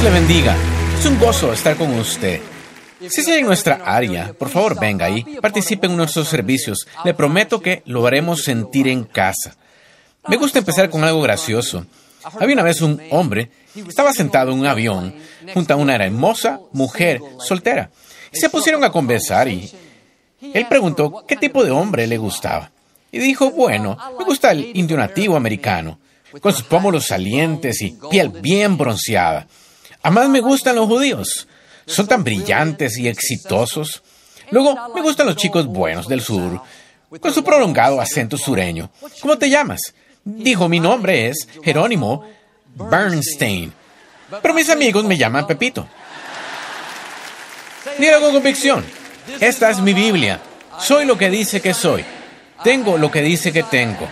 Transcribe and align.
Dios 0.00 0.12
le 0.12 0.20
bendiga. 0.20 0.56
Es 0.96 1.06
un 1.06 1.18
gozo 1.18 1.52
estar 1.52 1.76
con 1.76 1.92
usted. 1.98 2.40
Si 3.00 3.20
sigue 3.20 3.40
en 3.40 3.46
nuestra 3.46 3.82
área, 3.84 4.32
por 4.32 4.48
favor 4.48 4.78
venga 4.78 5.10
y 5.10 5.24
participe 5.40 5.88
en 5.88 5.96
nuestros 5.96 6.28
servicios. 6.28 6.86
Le 7.04 7.14
prometo 7.14 7.60
que 7.60 7.82
lo 7.84 8.06
haremos 8.06 8.44
sentir 8.44 8.86
en 8.86 9.02
casa. 9.02 9.56
Me 10.28 10.36
gusta 10.36 10.60
empezar 10.60 10.88
con 10.88 11.02
algo 11.02 11.20
gracioso. 11.20 11.84
Había 12.38 12.54
una 12.54 12.62
vez 12.62 12.80
un 12.80 13.02
hombre, 13.10 13.50
estaba 13.74 14.12
sentado 14.12 14.52
en 14.52 14.60
un 14.60 14.66
avión 14.66 15.16
junto 15.52 15.74
a 15.74 15.76
una 15.76 15.96
hermosa 15.96 16.60
mujer 16.72 17.20
soltera. 17.40 17.90
Y 18.32 18.38
se 18.38 18.50
pusieron 18.50 18.84
a 18.84 18.92
conversar 18.92 19.48
y 19.48 19.68
él 20.40 20.66
preguntó 20.68 21.24
qué 21.26 21.34
tipo 21.34 21.64
de 21.64 21.72
hombre 21.72 22.06
le 22.06 22.18
gustaba. 22.18 22.70
Y 23.10 23.18
dijo, 23.18 23.50
bueno, 23.50 23.98
me 24.16 24.24
gusta 24.24 24.52
el 24.52 24.76
indio 24.76 24.96
nativo 24.96 25.34
americano, 25.34 25.98
con 26.40 26.52
sus 26.52 26.62
pómulos 26.62 27.06
salientes 27.06 27.82
y 27.82 27.98
piel 28.08 28.28
bien 28.28 28.76
bronceada. 28.78 29.48
Además 30.02 30.28
me 30.28 30.40
gustan 30.40 30.76
los 30.76 30.86
judíos. 30.86 31.48
Son 31.86 32.06
tan 32.06 32.22
brillantes 32.22 32.98
y 32.98 33.08
exitosos. 33.08 34.02
Luego 34.50 34.76
me 34.94 35.02
gustan 35.02 35.26
los 35.26 35.36
chicos 35.36 35.66
buenos 35.66 36.08
del 36.08 36.22
sur, 36.22 36.60
con 37.20 37.32
su 37.32 37.44
prolongado 37.44 38.00
acento 38.00 38.36
sureño. 38.36 38.90
¿Cómo 39.20 39.36
te 39.36 39.50
llamas? 39.50 39.94
Dijo, 40.24 40.68
mi 40.68 40.80
nombre 40.80 41.28
es 41.28 41.48
Jerónimo 41.62 42.24
Bernstein. 42.74 43.72
Pero 44.42 44.54
mis 44.54 44.68
amigos 44.68 45.04
me 45.04 45.16
llaman 45.16 45.46
Pepito. 45.46 45.88
Diga 47.98 48.20
con 48.20 48.32
convicción. 48.32 48.84
Esta 49.40 49.70
es 49.70 49.80
mi 49.80 49.94
Biblia. 49.94 50.40
Soy 50.78 51.04
lo 51.04 51.16
que 51.16 51.30
dice 51.30 51.60
que 51.60 51.74
soy. 51.74 52.04
Tengo 52.62 52.98
lo 52.98 53.10
que 53.10 53.22
dice 53.22 53.52
que 53.52 53.62
tengo. 53.62 54.08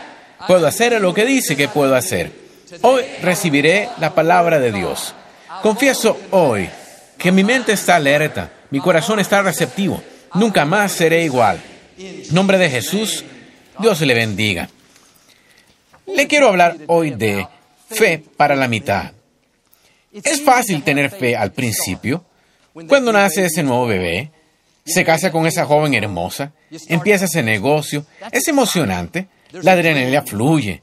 Puedo 0.47 0.67
hacer 0.67 1.01
lo 1.01 1.15
que 1.15 1.25
dice 1.25 1.57
que 1.57 1.69
puedo 1.69 1.95
hacer. 1.95 2.33
Hoy 2.83 3.05
recibiré 3.23 3.89
la 4.01 4.15
palabra 4.15 4.59
de 4.59 4.73
Dios. 4.73 5.15
Confieso 5.63 6.19
hoy 6.31 6.69
que 7.19 7.33
mi 7.33 7.45
mente 7.45 7.73
está 7.73 7.97
alerta, 7.97 8.51
mi 8.71 8.81
corazón 8.81 9.21
está 9.21 9.43
receptivo. 9.43 10.03
Nunca 10.35 10.65
más 10.65 10.93
seré 10.93 11.25
igual. 11.25 11.61
En 11.99 12.35
nombre 12.35 12.59
de 12.59 12.69
Jesús, 12.69 13.25
Dios 13.79 14.01
le 14.01 14.15
bendiga. 14.15 14.69
Le 16.07 16.27
quiero 16.27 16.49
hablar 16.49 16.77
hoy 16.87 17.11
de 17.11 17.47
fe 17.89 18.23
para 18.37 18.55
la 18.55 18.69
mitad. 18.69 19.13
Es 20.13 20.43
fácil 20.43 20.83
tener 20.83 21.11
fe 21.11 21.37
al 21.37 21.53
principio. 21.53 22.25
Cuando 22.89 23.13
nace 23.13 23.47
ese 23.47 23.63
nuevo 23.63 23.87
bebé, 23.87 24.31
se 24.85 25.05
casa 25.05 25.33
con 25.33 25.47
esa 25.47 25.65
joven 25.65 25.95
hermosa, 25.95 26.53
empieza 26.89 27.25
ese 27.25 27.43
negocio, 27.43 28.07
es 28.31 28.47
emocionante, 28.49 29.29
la 29.51 29.73
adrenalina 29.73 30.23
fluye. 30.23 30.83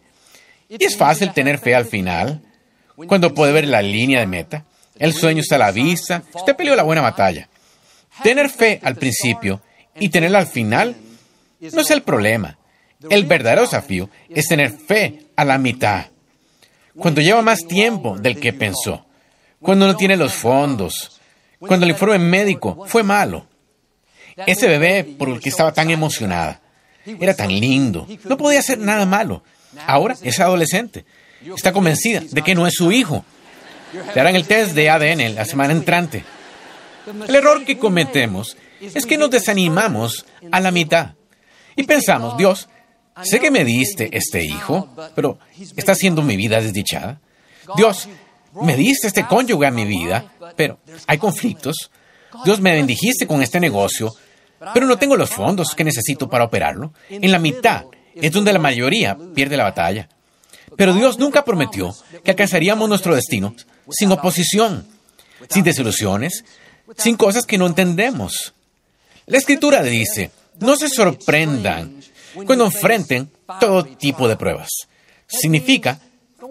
Y 0.67 0.83
es 0.83 0.97
fácil 0.97 1.31
tener 1.31 1.59
fe 1.59 1.75
al 1.75 1.85
final, 1.85 2.41
cuando 3.08 3.34
puede 3.34 3.54
ver 3.54 3.68
la 3.68 3.82
línea 3.82 4.20
de 4.20 4.28
meta, 4.28 4.66
el 4.98 5.14
sueño 5.14 5.42
está 5.42 5.56
a 5.56 5.59
la 5.59 5.72
vista, 5.72 6.23
usted 6.34 6.56
peleó 6.56 6.76
la 6.76 6.84
buena 6.84 7.02
batalla. 7.02 7.50
Tener 8.22 8.50
fe 8.50 8.80
al 8.84 8.96
principio 8.96 9.62
y 10.00 10.09
tenerla 10.09 10.40
al 10.40 10.48
final 10.48 10.96
no 11.59 11.81
es 11.81 11.92
el 11.92 12.04
problema. 12.04 12.58
El 13.09 13.26
verdadero 13.26 13.64
desafío 13.64 14.09
es 14.30 14.48
tener 14.48 14.72
fe 14.72 15.26
a 15.36 15.44
la 15.44 15.58
mitad. 15.58 16.06
Cuando 16.96 17.22
lleva 17.22 17.42
más 17.42 17.66
tiempo 17.68 18.18
del 18.18 18.40
que 18.40 18.54
pensó, 18.54 19.06
cuando 19.59 19.88
no 19.88 19.96
tiene 19.96 20.16
los 20.16 20.34
fondos, 20.34 21.20
cuando 21.59 21.86
el 21.86 21.92
informe 21.92 22.20
médico 22.20 22.86
fue 22.88 23.04
malo. 23.04 23.48
Ese 24.46 24.68
bebé 24.68 25.04
por 25.04 25.30
el 25.30 25.40
que 25.40 25.50
estaba 25.50 25.74
tan 25.74 25.90
emocionada, 25.90 26.62
era 27.06 27.36
tan 27.36 27.50
lindo, 27.50 28.08
no 28.26 28.38
podía 28.38 28.59
hacer 28.59 28.80
nada 28.80 29.06
malo. 29.06 29.44
Ahora 29.88 30.16
es 30.22 30.40
adolescente, 30.40 31.06
está 31.56 31.72
convencida 31.72 32.22
de 32.30 32.42
que 32.42 32.56
no 32.56 32.68
es 32.68 32.74
su 32.76 32.92
hijo. 32.92 33.26
Le 34.14 34.22
harán 34.22 34.36
el 34.36 34.46
test 34.46 34.74
de 34.74 34.90
ADN 34.90 35.36
la 35.36 35.46
semana 35.46 35.74
entrante. 35.74 36.24
El 37.28 37.36
error 37.36 37.64
que 37.66 37.78
cometemos 37.78 38.58
es 38.81 39.06
que 39.06 39.18
nos 39.18 39.30
desanimamos 39.30 40.26
a 40.52 40.59
la 40.59 40.72
mitad 40.72 41.14
y 41.76 41.84
pensamos, 41.84 42.38
Dios, 42.38 42.70
sé 43.22 43.40
que 43.40 43.52
me 43.52 43.64
diste 43.64 44.09
este 44.16 44.44
hijo, 44.44 44.90
pero 45.16 45.40
está 45.76 45.94
haciendo 45.94 46.22
mi 46.22 46.38
vida 46.38 46.62
desdichada. 46.62 47.20
Dios, 47.75 48.08
me 48.62 48.75
diste 48.75 49.08
este 49.08 49.25
cónyuge 49.25 49.68
a 49.68 49.72
mi 49.72 49.86
vida, 49.86 50.34
pero 50.56 50.80
hay 51.08 51.18
conflictos. 51.18 51.92
Dios, 52.46 52.60
me 52.62 52.74
bendijiste 52.74 53.28
con 53.28 53.42
este 53.42 53.60
negocio, 53.60 54.14
pero 54.74 54.86
no 54.86 54.98
tengo 54.98 55.16
los 55.16 55.30
fondos 55.30 55.75
que 55.75 55.84
necesito 55.84 56.30
para 56.30 56.46
operarlo. 56.46 56.94
En 57.10 57.31
la 57.31 57.40
mitad 57.40 57.86
es 58.16 58.31
donde 58.31 58.54
la 58.54 58.60
mayoría 58.60 59.18
pierde 59.34 59.58
la 59.58 59.64
batalla. 59.64 60.10
Pero 60.78 60.94
Dios 60.94 61.19
nunca 61.19 61.45
prometió 61.45 61.95
que 62.23 62.31
alcanzaríamos 62.31 62.89
nuestro 62.89 63.16
destino 63.16 63.56
sin 63.89 64.11
oposición, 64.11 64.88
sin 65.50 65.63
desilusiones, 65.63 66.45
sin 66.97 67.16
cosas 67.16 67.45
que 67.45 67.57
no 67.57 67.67
entendemos. 67.67 68.53
La 69.25 69.38
escritura 69.38 69.83
dice, 69.83 70.31
no 70.59 70.75
se 70.75 70.89
sorprendan 70.89 72.01
cuando 72.45 72.66
enfrenten 72.66 73.29
todo 73.59 73.85
tipo 73.85 74.28
de 74.28 74.35
pruebas. 74.35 74.69
Significa 75.28 76.00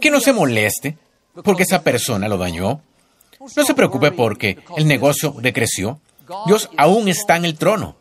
que 0.00 0.11
no 0.11 0.21
se 0.21 0.32
moleste 0.32 0.97
porque 1.44 1.65
esa 1.65 1.82
persona 1.82 2.28
lo 2.28 2.38
dañó. 2.38 2.81
No 3.56 3.65
se 3.65 3.75
preocupe 3.75 4.12
porque 4.12 4.59
el 4.77 4.87
negocio 4.87 5.34
decreció. 5.41 6.00
Dios 6.47 6.71
aún 6.77 7.09
está 7.09 7.37
en 7.37 7.44
el 7.44 7.59
trono. 7.59 7.97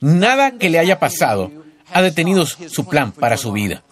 Nada 0.00 0.52
que 0.52 0.70
le 0.70 0.78
haya 0.78 0.98
pasado 0.98 1.50
ha 1.92 2.02
detenido 2.02 2.46
su 2.46 2.86
plan 2.86 3.12
para 3.12 3.36
su 3.36 3.52
vida. 3.52 3.82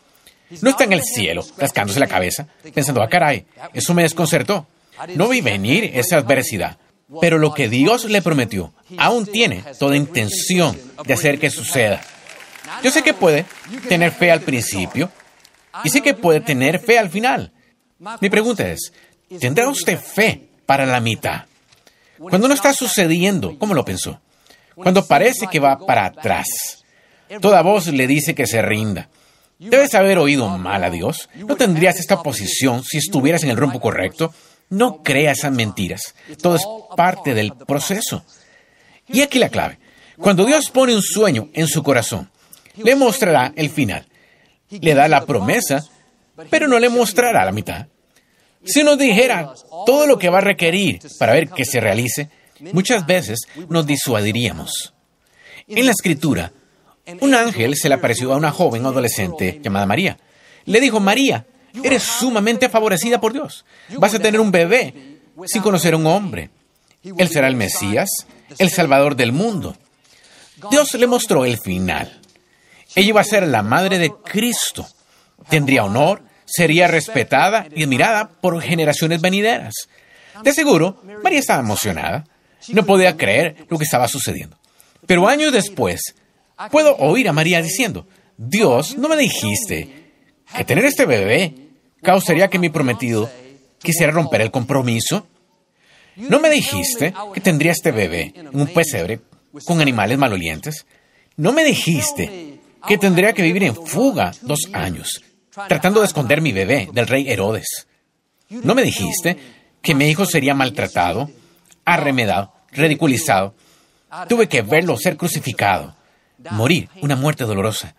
No 0.61 0.71
está 0.71 0.85
en 0.85 0.93
el 0.93 1.03
cielo, 1.03 1.45
rascándose 1.57 1.99
la 1.99 2.07
cabeza, 2.07 2.47
pensando, 2.75 3.03
ah, 3.03 3.09
caray, 3.09 3.47
eso 3.73 3.95
me 3.95 4.03
desconcertó. 4.03 4.67
No 5.15 5.29
vi 5.29 5.41
venir 5.41 5.91
esa 5.95 6.19
adversidad. 6.19 6.79
Pero 7.21 7.39
lo 7.39 7.55
que 7.55 7.69
Dios 7.69 8.05
le 8.07 8.21
prometió 8.23 8.73
aún 8.99 9.27
tiene 9.27 9.63
toda 9.79 9.97
intención 9.97 10.77
de 11.05 11.15
hacer 11.15 11.39
que 11.39 11.51
suceda. 11.51 12.01
Yo 12.83 12.91
sé 12.91 13.03
que 13.03 13.15
puede 13.15 13.45
tener 13.89 14.11
fe 14.11 14.31
al 14.31 14.41
principio 14.41 15.11
y 15.85 15.91
sé 15.91 16.01
que 16.01 16.15
puede 16.15 16.41
tener 16.41 16.81
fe 16.81 16.99
al 16.99 17.11
final. 17.11 17.53
Mi 18.21 18.29
pregunta 18.29 18.69
es, 18.69 18.93
¿tendrá 19.41 19.69
usted 19.69 19.99
fe 19.99 20.49
para 20.67 20.85
la 20.85 21.01
mitad? 21.01 21.45
Cuando 22.19 22.49
no 22.49 22.55
está 22.55 22.73
sucediendo, 22.73 23.57
¿cómo 23.59 23.75
lo 23.75 23.85
pensó? 23.85 24.21
Cuando 24.75 25.07
parece 25.07 25.47
que 25.47 25.61
va 25.61 25.79
para 25.79 26.07
atrás. 26.07 26.47
Toda 27.41 27.63
voz 27.63 27.87
le 27.87 28.07
dice 28.07 28.35
que 28.35 28.47
se 28.47 28.63
rinda. 28.63 29.09
Debes 29.59 29.95
haber 29.95 30.19
oído 30.19 30.49
mal 30.59 30.85
a 30.85 30.91
Dios. 30.91 31.29
No 31.35 31.57
tendrías 31.57 31.99
esta 31.99 32.23
posición 32.23 32.85
si 32.85 32.99
estuvieras 32.99 33.43
en 33.43 33.51
el 33.51 33.57
rumbo 33.57 33.81
correcto. 33.81 34.35
No 34.69 35.03
creas 35.03 35.39
esas 35.39 35.53
mentiras. 35.53 36.15
Todo 36.43 36.57
es 36.57 36.63
parte 36.97 37.35
del 37.35 37.55
proceso. 37.55 38.25
Y 39.09 39.23
aquí 39.23 39.39
la 39.39 39.49
clave. 39.49 39.79
Cuando 40.19 40.45
Dios 40.45 40.71
pone 40.71 40.95
un 40.95 41.03
sueño 41.03 41.49
en 41.53 41.69
su 41.69 41.83
corazón, 41.83 42.31
le 42.77 42.97
mostrará 42.97 43.53
el 43.57 43.71
final. 43.71 44.07
Le 44.69 44.95
da 44.95 45.09
la 45.09 45.25
promesa, 45.25 45.85
pero 46.51 46.69
no 46.69 46.79
le 46.79 46.89
mostrará 46.89 47.45
la 47.45 47.53
mitad. 47.53 47.87
Si 48.65 48.83
nos 48.83 48.99
dijera 48.99 49.55
todo 49.87 50.07
lo 50.07 50.19
que 50.19 50.29
va 50.29 50.39
a 50.39 50.43
requerir 50.43 51.01
para 51.19 51.33
ver 51.33 51.49
que 51.49 51.65
se 51.65 51.81
realice, 51.81 52.31
muchas 52.73 53.07
veces 53.07 53.41
nos 53.69 53.87
disuadiríamos. 53.87 54.93
En 55.69 55.87
la 55.87 55.93
escritura, 55.93 56.53
un 57.21 57.35
ángel 57.35 57.77
se 57.77 57.89
le 57.89 57.95
apareció 57.95 58.33
a 58.33 58.37
una 58.37 58.51
joven 58.51 58.85
adolescente 58.85 59.61
llamada 59.63 59.87
María. 59.87 60.19
Le 60.65 60.81
dijo, 60.81 61.01
María, 61.01 61.47
eres 61.83 62.03
sumamente 62.03 62.69
favorecida 62.69 63.21
por 63.21 63.33
Dios. 63.33 63.65
Vas 63.99 64.15
a 64.15 64.19
tener 64.19 64.41
un 64.41 64.51
bebé 64.51 65.19
sin 65.47 65.63
conocer 65.63 65.95
a 65.95 65.97
un 65.97 66.07
hombre. 66.07 66.51
Él 67.03 67.29
será 67.29 67.49
el 67.49 67.57
Mesías, 67.57 68.09
el 68.59 68.71
Salvador 68.71 69.17
del 69.17 69.33
mundo. 69.33 69.77
Dios 70.71 70.95
le 70.95 71.07
mostró 71.07 71.45
el 71.45 71.59
final. 71.59 72.21
Ella 72.95 73.09
iba 73.09 73.21
a 73.21 73.25
ser 73.25 73.47
la 73.47 73.63
madre 73.63 73.99
de 73.99 74.13
Cristo. 74.25 74.87
Tendría 75.49 75.85
honor, 75.85 76.23
sería 76.45 76.89
respetada 76.89 77.67
y 77.75 77.85
admirada 77.85 78.29
por 78.29 78.61
generaciones 78.63 79.21
venideras. 79.21 79.75
De 80.43 80.53
seguro, 80.53 81.03
María 81.23 81.39
estaba 81.39 81.61
emocionada. 81.61 82.25
No 82.69 82.85
podía 82.85 83.17
creer 83.17 83.67
lo 83.69 83.79
que 83.79 83.85
estaba 83.85 84.09
sucediendo. 84.09 84.57
Pero 85.07 85.29
años 85.29 85.53
después, 85.53 86.15
puedo 86.71 86.97
oír 86.97 87.29
a 87.29 87.33
María 87.33 87.63
diciendo, 87.63 88.07
Dios, 88.37 88.97
¿no 88.97 89.09
me 89.09 89.17
dijiste 89.17 89.89
que 90.57 90.65
tener 90.65 90.85
este 90.85 91.07
bebé 91.07 91.55
causaría 92.03 92.49
que 92.49 92.59
mi 92.59 92.69
prometido 92.69 93.31
quisiera 93.83 94.13
romper 94.13 94.41
el 94.43 94.51
compromiso? 94.51 95.27
¿No 96.17 96.41
me 96.41 96.51
dijiste 96.51 97.13
que 97.35 97.41
tendría 97.41 97.73
este 97.73 97.93
bebé 97.93 98.33
en 98.35 98.49
un 98.59 98.67
pesebre 98.69 99.21
con 99.65 99.81
animales 99.81 100.19
malolientes? 100.19 100.87
¿No 101.37 101.53
me 101.53 101.65
dijiste 101.65 102.59
que 102.87 102.99
tendría 102.99 103.35
que 103.35 103.43
vivir 103.43 103.65
en 103.65 103.75
fuga 103.75 104.33
dos 104.43 104.61
años, 104.73 105.23
tratando 105.69 106.01
de 106.01 106.07
esconder 106.07 106.41
mi 106.41 106.53
bebé 106.53 106.89
del 106.93 107.07
rey 107.07 107.29
Herodes? 107.29 107.87
¿No 108.49 108.75
me 108.75 108.83
dijiste 108.83 109.37
que 109.83 109.95
mi 109.95 110.07
hijo 110.09 110.25
sería 110.25 110.55
maltratado, 110.55 111.31
arremedado, 111.85 112.53
ridiculizado? 112.73 113.55
Tuve 114.29 114.49
que 114.49 114.63
verlo 114.63 114.97
ser 114.97 115.19
crucificado 115.19 115.95
morir 116.51 116.89
una 117.03 117.17
muerte 117.17 117.45
dolorosa. 117.45 117.95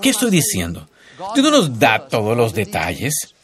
¿Qué 0.00 0.10
estoy 0.10 0.30
diciendo? 0.30 0.88
Dios 1.34 1.44
no 1.44 1.50
nos 1.50 1.78
da 1.78 2.06
todos 2.06 2.36
los 2.36 2.54
detalles. 2.54 3.34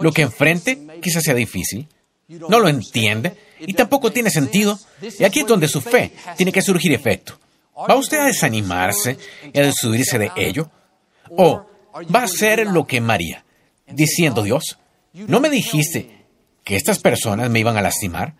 Lo 0.00 0.12
que 0.12 0.22
enfrente 0.22 0.78
quizás 1.02 1.22
sea 1.22 1.34
difícil, 1.34 1.88
No 2.26 2.58
lo 2.58 2.68
entiende 2.68 3.36
y 3.60 3.74
tampoco 3.74 4.10
tiene 4.10 4.30
sentido. 4.30 4.78
Y 5.18 5.24
aquí 5.24 5.40
es 5.40 5.46
donde 5.46 5.68
su 5.68 5.80
fe 5.80 6.12
tiene 6.36 6.52
que 6.52 6.62
surgir 6.62 6.92
efecto. 6.92 7.38
¿Va 7.76 7.96
usted 7.96 8.18
a 8.18 8.26
desanimarse 8.26 9.18
y 9.52 9.58
a 9.58 9.62
destruirse 9.62 10.18
de 10.18 10.30
ello? 10.36 10.70
¿O 11.30 11.66
va 12.14 12.20
a 12.20 12.24
hacer 12.24 12.66
lo 12.66 12.86
que 12.86 13.00
María, 13.00 13.44
diciendo 13.86 14.42
Dios, 14.42 14.78
¿no 15.12 15.40
me 15.40 15.50
dijiste 15.50 16.24
que 16.64 16.76
estas 16.76 16.98
personas 16.98 17.50
me 17.50 17.60
iban 17.60 17.76
a 17.76 17.82
lastimar? 17.82 18.34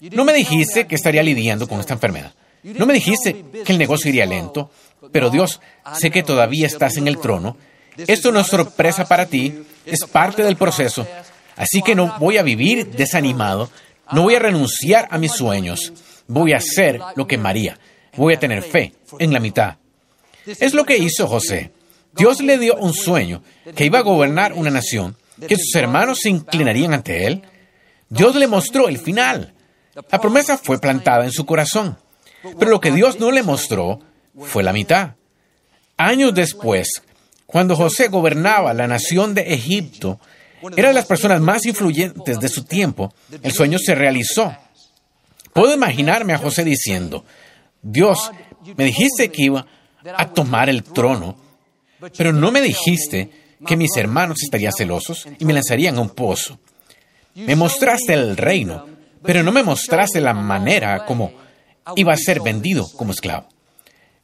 ¿No 0.00 0.24
me 0.24 0.32
dijiste 0.32 0.86
que 0.86 0.94
estaría 0.94 1.22
lidiando 1.22 1.68
con 1.68 1.80
esta 1.80 1.94
enfermedad? 1.94 2.34
¿No 2.74 2.86
me 2.86 2.94
dijiste 2.94 3.44
que 3.64 3.72
el 3.72 3.78
negocio 3.78 4.08
iría 4.08 4.26
lento? 4.26 4.70
Pero 5.12 5.30
Dios, 5.30 5.60
sé 5.94 6.10
que 6.10 6.24
todavía 6.24 6.66
estás 6.66 6.96
en 6.96 7.06
el 7.06 7.18
trono. 7.18 7.56
Esto 7.96 8.32
no 8.32 8.40
es 8.40 8.48
sorpresa 8.48 9.06
para 9.06 9.26
ti, 9.26 9.62
es 9.84 10.04
parte 10.04 10.42
del 10.42 10.56
proceso. 10.56 11.06
Así 11.56 11.80
que 11.80 11.94
no 11.94 12.16
voy 12.18 12.38
a 12.38 12.42
vivir 12.42 12.90
desanimado, 12.90 13.70
no 14.12 14.22
voy 14.22 14.34
a 14.34 14.40
renunciar 14.40 15.06
a 15.10 15.18
mis 15.18 15.32
sueños. 15.32 15.92
Voy 16.26 16.52
a 16.52 16.56
hacer 16.58 17.00
lo 17.14 17.26
que 17.26 17.38
María. 17.38 17.78
Voy 18.16 18.34
a 18.34 18.40
tener 18.40 18.62
fe 18.62 18.94
en 19.18 19.32
la 19.32 19.40
mitad. 19.40 19.76
Es 20.44 20.74
lo 20.74 20.84
que 20.84 20.98
hizo 20.98 21.28
José. 21.28 21.70
Dios 22.16 22.40
le 22.40 22.58
dio 22.58 22.76
un 22.76 22.94
sueño, 22.94 23.42
que 23.74 23.84
iba 23.84 23.98
a 23.98 24.02
gobernar 24.02 24.54
una 24.54 24.70
nación, 24.70 25.16
que 25.46 25.56
sus 25.56 25.74
hermanos 25.76 26.18
se 26.22 26.30
inclinarían 26.30 26.94
ante 26.94 27.26
él. 27.26 27.42
Dios 28.08 28.34
le 28.34 28.48
mostró 28.48 28.88
el 28.88 28.98
final. 28.98 29.52
La 30.10 30.20
promesa 30.20 30.58
fue 30.58 30.80
plantada 30.80 31.24
en 31.24 31.32
su 31.32 31.46
corazón. 31.46 31.96
Pero 32.58 32.70
lo 32.70 32.80
que 32.80 32.92
Dios 32.92 33.18
no 33.18 33.30
le 33.30 33.42
mostró 33.42 34.00
fue 34.38 34.62
la 34.62 34.72
mitad. 34.72 35.14
Años 35.96 36.34
después, 36.34 37.02
cuando 37.46 37.76
José 37.76 38.08
gobernaba 38.08 38.74
la 38.74 38.86
nación 38.86 39.34
de 39.34 39.54
Egipto, 39.54 40.20
era 40.76 40.88
de 40.88 40.94
las 40.94 41.06
personas 41.06 41.40
más 41.40 41.64
influyentes 41.66 42.38
de 42.38 42.48
su 42.48 42.64
tiempo, 42.64 43.14
el 43.42 43.52
sueño 43.52 43.78
se 43.78 43.94
realizó. 43.94 44.54
Puedo 45.52 45.74
imaginarme 45.74 46.34
a 46.34 46.38
José 46.38 46.64
diciendo, 46.64 47.24
Dios, 47.80 48.30
me 48.76 48.84
dijiste 48.84 49.30
que 49.30 49.44
iba 49.44 49.66
a 50.16 50.28
tomar 50.28 50.68
el 50.68 50.82
trono, 50.82 51.36
pero 52.16 52.32
no 52.32 52.50
me 52.50 52.60
dijiste 52.60 53.30
que 53.64 53.76
mis 53.76 53.96
hermanos 53.96 54.42
estarían 54.42 54.72
celosos 54.72 55.26
y 55.38 55.44
me 55.44 55.54
lanzarían 55.54 55.96
a 55.96 56.00
un 56.00 56.10
pozo. 56.10 56.58
Me 57.34 57.56
mostraste 57.56 58.12
el 58.12 58.36
reino, 58.36 58.86
pero 59.22 59.42
no 59.42 59.52
me 59.52 59.62
mostraste 59.62 60.20
la 60.20 60.34
manera 60.34 61.04
como 61.04 61.32
iba 61.94 62.12
a 62.12 62.16
ser 62.16 62.40
vendido 62.40 62.88
como 62.96 63.12
esclavo. 63.12 63.48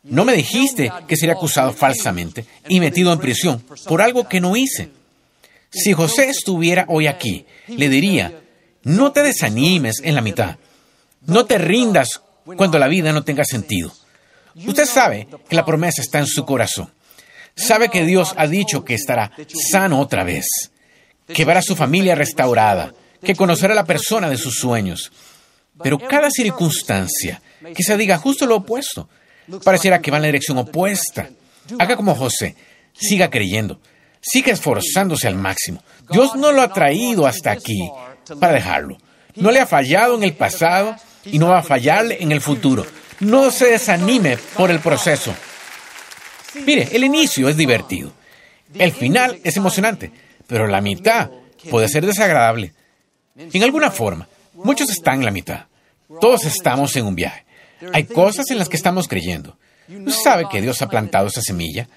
No 0.02 0.24
me 0.24 0.32
dijiste 0.32 0.90
que 1.06 1.16
sería 1.16 1.34
acusado 1.34 1.72
falsamente 1.72 2.44
y 2.68 2.80
metido 2.80 3.12
en 3.12 3.20
prisión 3.20 3.64
por 3.86 4.02
algo 4.02 4.28
que 4.28 4.40
no 4.40 4.56
hice. 4.56 4.90
Si 5.70 5.92
José 5.92 6.28
estuviera 6.28 6.86
hoy 6.88 7.06
aquí, 7.06 7.46
le 7.68 7.88
diría, 7.88 8.42
no 8.82 9.12
te 9.12 9.22
desanimes 9.22 10.00
en 10.02 10.14
la 10.14 10.20
mitad, 10.20 10.56
no 11.26 11.46
te 11.46 11.58
rindas 11.58 12.20
cuando 12.56 12.78
la 12.78 12.88
vida 12.88 13.12
no 13.12 13.22
tenga 13.22 13.44
sentido. 13.44 13.92
Usted 14.66 14.86
sabe 14.86 15.28
que 15.48 15.56
la 15.56 15.64
promesa 15.64 16.02
está 16.02 16.18
en 16.18 16.26
su 16.26 16.44
corazón. 16.44 16.92
Sabe 17.54 17.88
que 17.88 18.04
Dios 18.04 18.34
ha 18.36 18.46
dicho 18.46 18.84
que 18.84 18.94
estará 18.94 19.32
sano 19.70 20.00
otra 20.00 20.24
vez, 20.24 20.46
que 21.26 21.44
verá 21.44 21.62
su 21.62 21.76
familia 21.76 22.14
restaurada, 22.14 22.92
que 23.22 23.36
conocerá 23.36 23.72
a 23.72 23.76
la 23.76 23.84
persona 23.84 24.28
de 24.28 24.36
sus 24.36 24.56
sueños. 24.56 25.12
Pero 25.82 25.98
cada 25.98 26.30
circunstancia 26.30 27.40
que 27.74 27.82
se 27.82 27.96
diga 27.96 28.18
justo 28.18 28.46
lo 28.46 28.56
opuesto, 28.56 29.08
pareciera 29.64 30.00
que 30.00 30.10
va 30.10 30.18
en 30.18 30.22
la 30.22 30.28
dirección 30.28 30.58
opuesta. 30.58 31.28
Haga 31.78 31.96
como 31.96 32.14
José, 32.14 32.56
siga 32.92 33.30
creyendo, 33.30 33.80
siga 34.20 34.52
esforzándose 34.52 35.28
al 35.28 35.36
máximo. 35.36 35.82
Dios 36.10 36.34
no 36.36 36.52
lo 36.52 36.62
ha 36.62 36.72
traído 36.72 37.26
hasta 37.26 37.50
aquí 37.50 37.90
para 38.40 38.54
dejarlo. 38.54 38.98
No 39.34 39.50
le 39.50 39.60
ha 39.60 39.66
fallado 39.66 40.14
en 40.16 40.24
el 40.24 40.34
pasado 40.34 40.96
y 41.24 41.38
no 41.38 41.48
va 41.48 41.58
a 41.58 41.62
fallarle 41.62 42.18
en 42.20 42.32
el 42.32 42.40
futuro. 42.40 42.86
No 43.20 43.50
se 43.50 43.66
desanime 43.66 44.36
por 44.56 44.70
el 44.70 44.80
proceso. 44.80 45.34
Mire, 46.66 46.88
el 46.92 47.04
inicio 47.04 47.48
es 47.48 47.56
divertido. 47.56 48.12
El 48.74 48.92
final 48.92 49.40
es 49.44 49.56
emocionante, 49.56 50.10
pero 50.46 50.66
la 50.66 50.80
mitad 50.80 51.30
puede 51.70 51.88
ser 51.88 52.04
desagradable. 52.04 52.72
En 53.36 53.62
alguna 53.62 53.90
forma, 53.90 54.28
muchos 54.54 54.90
están 54.90 55.20
en 55.20 55.24
la 55.24 55.30
mitad. 55.30 55.66
Todos 56.20 56.44
estamos 56.44 56.94
en 56.96 57.06
un 57.06 57.14
viaje. 57.14 57.44
Hay 57.92 58.04
cosas 58.04 58.50
en 58.50 58.58
las 58.58 58.68
que 58.68 58.76
estamos 58.76 59.08
creyendo. 59.08 59.56
Usted 59.88 60.22
sabe 60.22 60.48
que 60.50 60.60
Dios 60.60 60.80
ha 60.82 60.88
plantado 60.88 61.26
esa 61.26 61.42
semilla, 61.42 61.88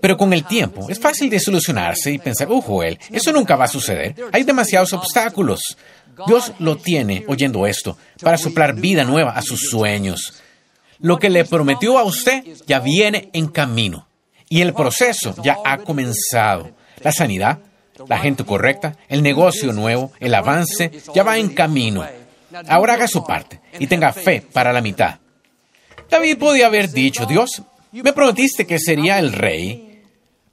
pero 0.00 0.16
con 0.16 0.32
el 0.32 0.44
tiempo 0.44 0.88
es 0.88 0.98
fácil 0.98 1.30
desilusionarse 1.30 2.12
y 2.12 2.18
pensar, 2.18 2.48
oh 2.50 2.60
Joel, 2.60 2.98
eso 3.10 3.32
nunca 3.32 3.56
va 3.56 3.64
a 3.64 3.68
suceder. 3.68 4.14
Hay 4.32 4.44
demasiados 4.44 4.92
obstáculos. 4.92 5.76
Dios 6.26 6.52
lo 6.58 6.76
tiene 6.76 7.24
oyendo 7.26 7.66
esto 7.66 7.98
para 8.22 8.38
soplar 8.38 8.74
vida 8.74 9.04
nueva 9.04 9.32
a 9.32 9.42
sus 9.42 9.68
sueños. 9.68 10.42
Lo 10.98 11.18
que 11.18 11.30
le 11.30 11.44
prometió 11.44 11.98
a 11.98 12.04
usted 12.04 12.44
ya 12.66 12.78
viene 12.80 13.30
en 13.32 13.48
camino 13.48 14.06
y 14.48 14.60
el 14.60 14.72
proceso 14.72 15.34
ya 15.42 15.58
ha 15.64 15.78
comenzado. 15.78 16.70
La 17.00 17.12
sanidad, 17.12 17.58
la 18.08 18.18
gente 18.18 18.44
correcta, 18.44 18.96
el 19.08 19.22
negocio 19.22 19.72
nuevo, 19.72 20.12
el 20.20 20.34
avance 20.34 20.92
ya 21.14 21.22
va 21.22 21.38
en 21.38 21.50
camino. 21.50 22.06
Ahora 22.68 22.94
haga 22.94 23.08
su 23.08 23.24
parte 23.24 23.60
y 23.78 23.86
tenga 23.86 24.12
fe 24.12 24.42
para 24.52 24.72
la 24.72 24.80
mitad. 24.80 25.18
David 26.10 26.38
podía 26.38 26.66
haber 26.66 26.90
dicho, 26.90 27.26
Dios, 27.26 27.62
me 27.92 28.12
prometiste 28.12 28.66
que 28.66 28.78
sería 28.78 29.18
el 29.18 29.32
rey, 29.32 30.02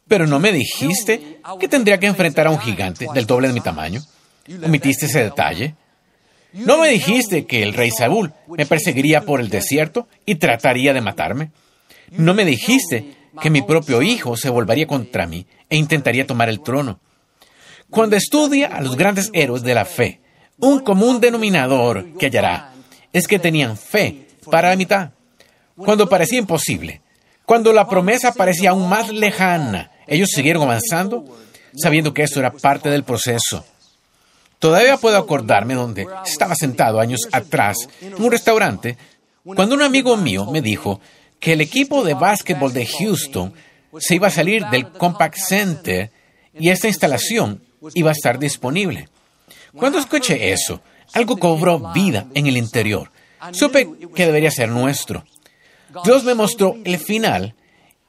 pero 0.07 0.27
no 0.27 0.39
me 0.39 0.51
dijiste 0.51 1.39
que 1.59 1.68
tendría 1.68 2.00
que 2.00 2.07
enfrentar 2.07 2.48
a 2.48 2.51
un 2.51 2.59
gigante 2.59 3.07
del 3.13 3.25
doble 3.25 3.48
de 3.48 3.53
mi 3.53 3.62
tamaño. 3.62 4.01
¿Omitiste 4.63 5.06
ese 5.06 5.24
detalle? 5.24 5.75
¿No 6.53 6.77
me 6.77 6.89
dijiste 6.89 7.45
que 7.45 7.63
el 7.63 7.74
rey 7.74 7.92
Saúl 7.92 8.33
me 8.47 8.65
perseguiría 8.65 9.21
por 9.21 9.39
el 9.39 9.50
desierto 9.50 10.07
y 10.25 10.36
trataría 10.36 10.94
de 10.94 11.01
matarme? 11.01 11.51
¿No 12.12 12.33
me 12.33 12.44
dijiste 12.44 13.15
que 13.42 13.50
mi 13.50 13.62
propio 13.62 14.01
hijo 14.01 14.36
se 14.36 14.50
volvería 14.50 14.86
contra 14.86 15.27
mí 15.27 15.45
e 15.69 15.77
intentaría 15.77 16.27
tomar 16.27 16.50
el 16.50 16.62
trono? 16.62 17.00
Cuando 17.89 18.15
estudia 18.15 18.68
a 18.68 18.81
los 18.81 18.95
grandes 18.95 19.30
héroes 19.33 19.63
de 19.63 19.75
la 19.75 19.86
fe, 19.86 20.20
un 20.62 20.80
común 20.80 21.19
denominador 21.19 22.13
que 22.18 22.28
hallará 22.28 22.72
es 23.12 23.28
que 23.28 23.40
tenían 23.40 23.75
fe 23.75 24.28
para 24.50 24.69
la 24.69 24.75
mitad. 24.75 25.12
Cuando 25.75 26.08
parecía 26.08 26.40
imposible, 26.40 27.02
cuando 27.45 27.74
la 27.74 27.88
promesa 27.88 28.33
parecía 28.33 28.69
aún 28.69 28.88
más 28.88 29.12
lejana, 29.12 29.92
ellos 30.07 30.30
siguieron 30.30 30.64
avanzando 30.64 31.26
sabiendo 31.76 32.14
que 32.14 32.24
esto 32.24 32.40
era 32.40 32.52
parte 32.52 32.90
del 32.90 33.04
proceso. 33.04 33.66
Todavía 34.59 34.97
puedo 34.97 35.18
acordarme 35.18 35.74
donde 35.74 36.06
estaba 36.26 36.56
sentado 36.56 37.00
años 37.00 37.21
atrás 37.31 37.78
en 38.00 38.21
un 38.21 38.31
restaurante 38.31 38.97
cuando 39.44 39.76
un 39.76 39.81
amigo 39.81 40.16
mío 40.18 40.45
me 40.52 40.62
dijo 40.62 41.02
que 41.40 41.54
el 41.54 41.62
equipo 41.62 42.04
de 42.04 42.14
básquetbol 42.14 42.71
de 42.71 42.85
Houston 42.85 43.54
se 43.97 44.16
iba 44.16 44.28
a 44.28 44.31
salir 44.31 44.66
del 44.68 44.92
Compact 44.92 45.35
Center 45.38 46.12
y 46.54 46.69
esta 46.69 46.88
instalación 46.88 47.64
iba 47.95 48.12
a 48.12 48.14
estar 48.14 48.38
disponible. 48.38 49.09
Cuando 49.75 49.99
escuché 49.99 50.51
eso, 50.51 50.81
algo 51.13 51.37
cobró 51.37 51.92
vida 51.94 52.28
en 52.33 52.47
el 52.47 52.57
interior. 52.57 53.11
Supe 53.51 53.90
que 54.13 54.25
debería 54.25 54.51
ser 54.51 54.69
nuestro. 54.69 55.23
Dios 56.04 56.23
me 56.23 56.35
mostró 56.35 56.75
el 56.83 56.97
final 56.99 57.56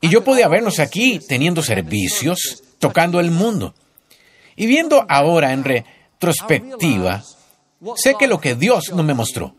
y 0.00 0.08
yo 0.08 0.24
podía 0.24 0.48
vernos 0.48 0.78
aquí 0.78 1.20
teniendo 1.26 1.62
servicios, 1.62 2.62
tocando 2.78 3.20
el 3.20 3.30
mundo. 3.30 3.74
Y 4.56 4.66
viendo 4.66 5.04
ahora 5.08 5.52
en 5.52 5.64
retrospectiva, 5.64 7.22
sé 7.96 8.14
que 8.18 8.26
lo 8.26 8.40
que 8.40 8.54
Dios 8.54 8.92
no 8.94 9.02
me 9.02 9.14
mostró 9.14 9.54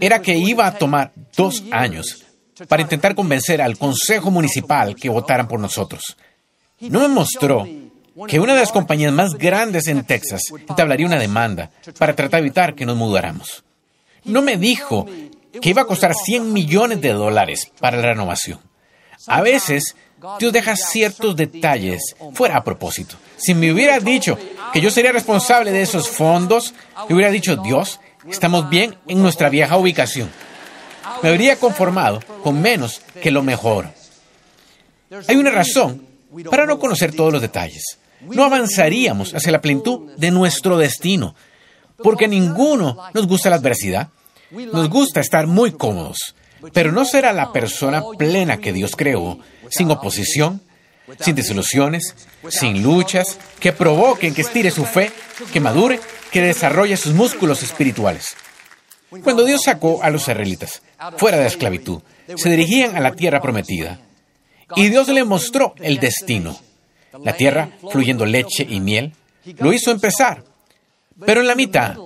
era 0.00 0.20
que 0.20 0.36
iba 0.36 0.66
a 0.66 0.76
tomar 0.78 1.12
dos 1.36 1.62
años 1.70 2.24
para 2.68 2.82
intentar 2.82 3.14
convencer 3.14 3.62
al 3.62 3.78
Consejo 3.78 4.30
Municipal 4.30 4.94
que 4.96 5.08
votaran 5.08 5.48
por 5.48 5.60
nosotros. 5.60 6.16
No 6.80 7.00
me 7.00 7.08
mostró 7.08 7.66
que 8.28 8.40
una 8.40 8.54
de 8.54 8.60
las 8.60 8.72
compañías 8.72 9.12
más 9.12 9.34
grandes 9.34 9.86
en 9.86 10.04
Texas 10.04 10.42
entablaría 10.68 11.06
una 11.06 11.18
demanda 11.18 11.70
para 11.98 12.14
tratar 12.14 12.40
de 12.40 12.46
evitar 12.46 12.74
que 12.74 12.86
nos 12.86 12.96
mudáramos. 12.96 13.64
No 14.24 14.42
me 14.42 14.56
dijo 14.56 15.06
que 15.60 15.70
iba 15.70 15.82
a 15.82 15.86
costar 15.86 16.14
100 16.14 16.52
millones 16.52 17.00
de 17.00 17.12
dólares 17.12 17.70
para 17.80 17.96
la 17.96 18.08
renovación. 18.08 18.60
A 19.26 19.40
veces, 19.40 19.94
Dios 20.38 20.52
deja 20.52 20.76
ciertos 20.76 21.36
detalles 21.36 22.14
fuera 22.34 22.56
a 22.56 22.64
propósito. 22.64 23.16
Si 23.36 23.54
me 23.54 23.72
hubiera 23.72 23.98
dicho 23.98 24.38
que 24.72 24.80
yo 24.80 24.90
sería 24.90 25.12
responsable 25.12 25.72
de 25.72 25.82
esos 25.82 26.08
fondos, 26.08 26.74
me 27.08 27.14
hubiera 27.14 27.30
dicho, 27.30 27.56
Dios, 27.56 28.00
estamos 28.28 28.68
bien 28.68 28.96
en 29.08 29.22
nuestra 29.22 29.48
vieja 29.48 29.76
ubicación. 29.76 30.30
Me 31.22 31.28
habría 31.28 31.56
conformado 31.56 32.20
con 32.42 32.60
menos 32.60 33.00
que 33.20 33.30
lo 33.30 33.42
mejor. 33.42 33.88
Hay 35.28 35.36
una 35.36 35.50
razón 35.50 36.06
para 36.50 36.66
no 36.66 36.78
conocer 36.78 37.14
todos 37.14 37.32
los 37.32 37.42
detalles. 37.42 37.98
No 38.22 38.44
avanzaríamos 38.44 39.34
hacia 39.34 39.52
la 39.52 39.60
plenitud 39.60 40.12
de 40.16 40.30
nuestro 40.30 40.78
destino, 40.78 41.34
porque 42.02 42.26
a 42.26 42.28
ninguno 42.28 42.98
nos 43.14 43.26
gusta 43.26 43.50
la 43.50 43.56
adversidad. 43.56 44.08
Nos 44.50 44.88
gusta 44.90 45.20
estar 45.20 45.46
muy 45.46 45.72
cómodos, 45.72 46.34
pero 46.72 46.92
no 46.92 47.04
será 47.04 47.32
la 47.32 47.52
persona 47.52 48.02
plena 48.18 48.58
que 48.58 48.72
Dios 48.72 48.94
creó, 48.96 49.38
sin 49.70 49.90
oposición, 49.90 50.60
sin 51.20 51.34
desilusiones, 51.34 52.14
sin 52.48 52.82
luchas, 52.82 53.38
que 53.58 53.72
provoquen 53.72 54.34
que 54.34 54.42
estire 54.42 54.70
su 54.70 54.84
fe, 54.84 55.10
que 55.52 55.60
madure 55.60 56.00
que 56.30 56.42
desarrolle 56.42 56.96
sus 56.96 57.14
músculos 57.14 57.62
espirituales. 57.62 58.36
Cuando 59.22 59.44
Dios 59.44 59.62
sacó 59.64 60.02
a 60.02 60.10
los 60.10 60.22
israelitas 60.22 60.82
fuera 61.16 61.36
de 61.36 61.44
la 61.44 61.48
esclavitud, 61.48 62.00
se 62.36 62.50
dirigían 62.50 62.96
a 62.96 63.00
la 63.00 63.12
tierra 63.12 63.40
prometida. 63.40 64.00
Y 64.76 64.88
Dios 64.88 65.08
le 65.08 65.24
mostró 65.24 65.74
el 65.78 65.98
destino. 65.98 66.58
La 67.22 67.34
tierra, 67.34 67.68
fluyendo 67.90 68.24
leche 68.24 68.66
y 68.68 68.80
miel, 68.80 69.12
lo 69.58 69.72
hizo 69.72 69.90
empezar. 69.90 70.44
Pero 71.24 71.40
en 71.40 71.46
la 71.46 71.54
mitad, 71.54 71.96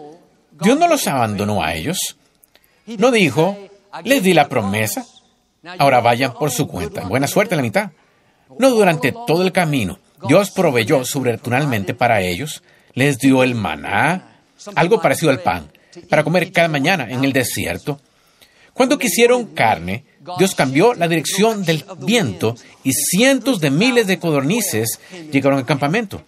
Dios 0.51 0.79
no 0.79 0.89
los 0.89 1.07
abandonó 1.07 1.63
a 1.63 1.75
ellos. 1.75 2.17
No 2.87 3.11
dijo, 3.11 3.57
les 4.05 4.23
di 4.23 4.35
la 4.35 4.49
promesa, 4.49 5.05
ahora 5.79 6.01
vayan 6.01 6.35
por 6.35 6.51
su 6.51 6.67
cuenta. 6.67 7.03
Buena 7.03 7.27
suerte 7.27 7.55
en 7.55 7.59
la 7.59 7.63
mitad. 7.63 7.91
No 8.59 8.71
durante 8.71 9.13
todo 9.27 9.43
el 9.43 9.53
camino. 9.53 9.99
Dios 10.27 10.51
proveyó 10.51 11.05
sobrenaturalmente 11.05 11.95
para 11.95 12.21
ellos, 12.23 12.63
les 12.95 13.19
dio 13.19 13.43
el 13.43 13.55
maná, 13.55 14.41
algo 14.75 15.01
parecido 15.01 15.31
al 15.31 15.41
pan, 15.41 15.71
para 16.09 16.25
comer 16.25 16.51
cada 16.53 16.69
mañana 16.69 17.07
en 17.09 17.23
el 17.25 17.33
desierto. 17.33 18.01
Cuando 18.73 18.99
quisieron 18.99 19.47
carne, 19.55 20.05
Dios 20.39 20.55
cambió 20.55 20.95
la 20.95 21.09
dirección 21.09 21.65
del 21.65 21.85
viento 21.99 22.57
y 22.83 22.93
cientos 22.93 23.61
de 23.61 23.71
miles 23.71 24.07
de 24.07 24.19
codornices 24.19 25.01
llegaron 25.33 25.59
al 25.59 25.67
campamento. 25.67 26.23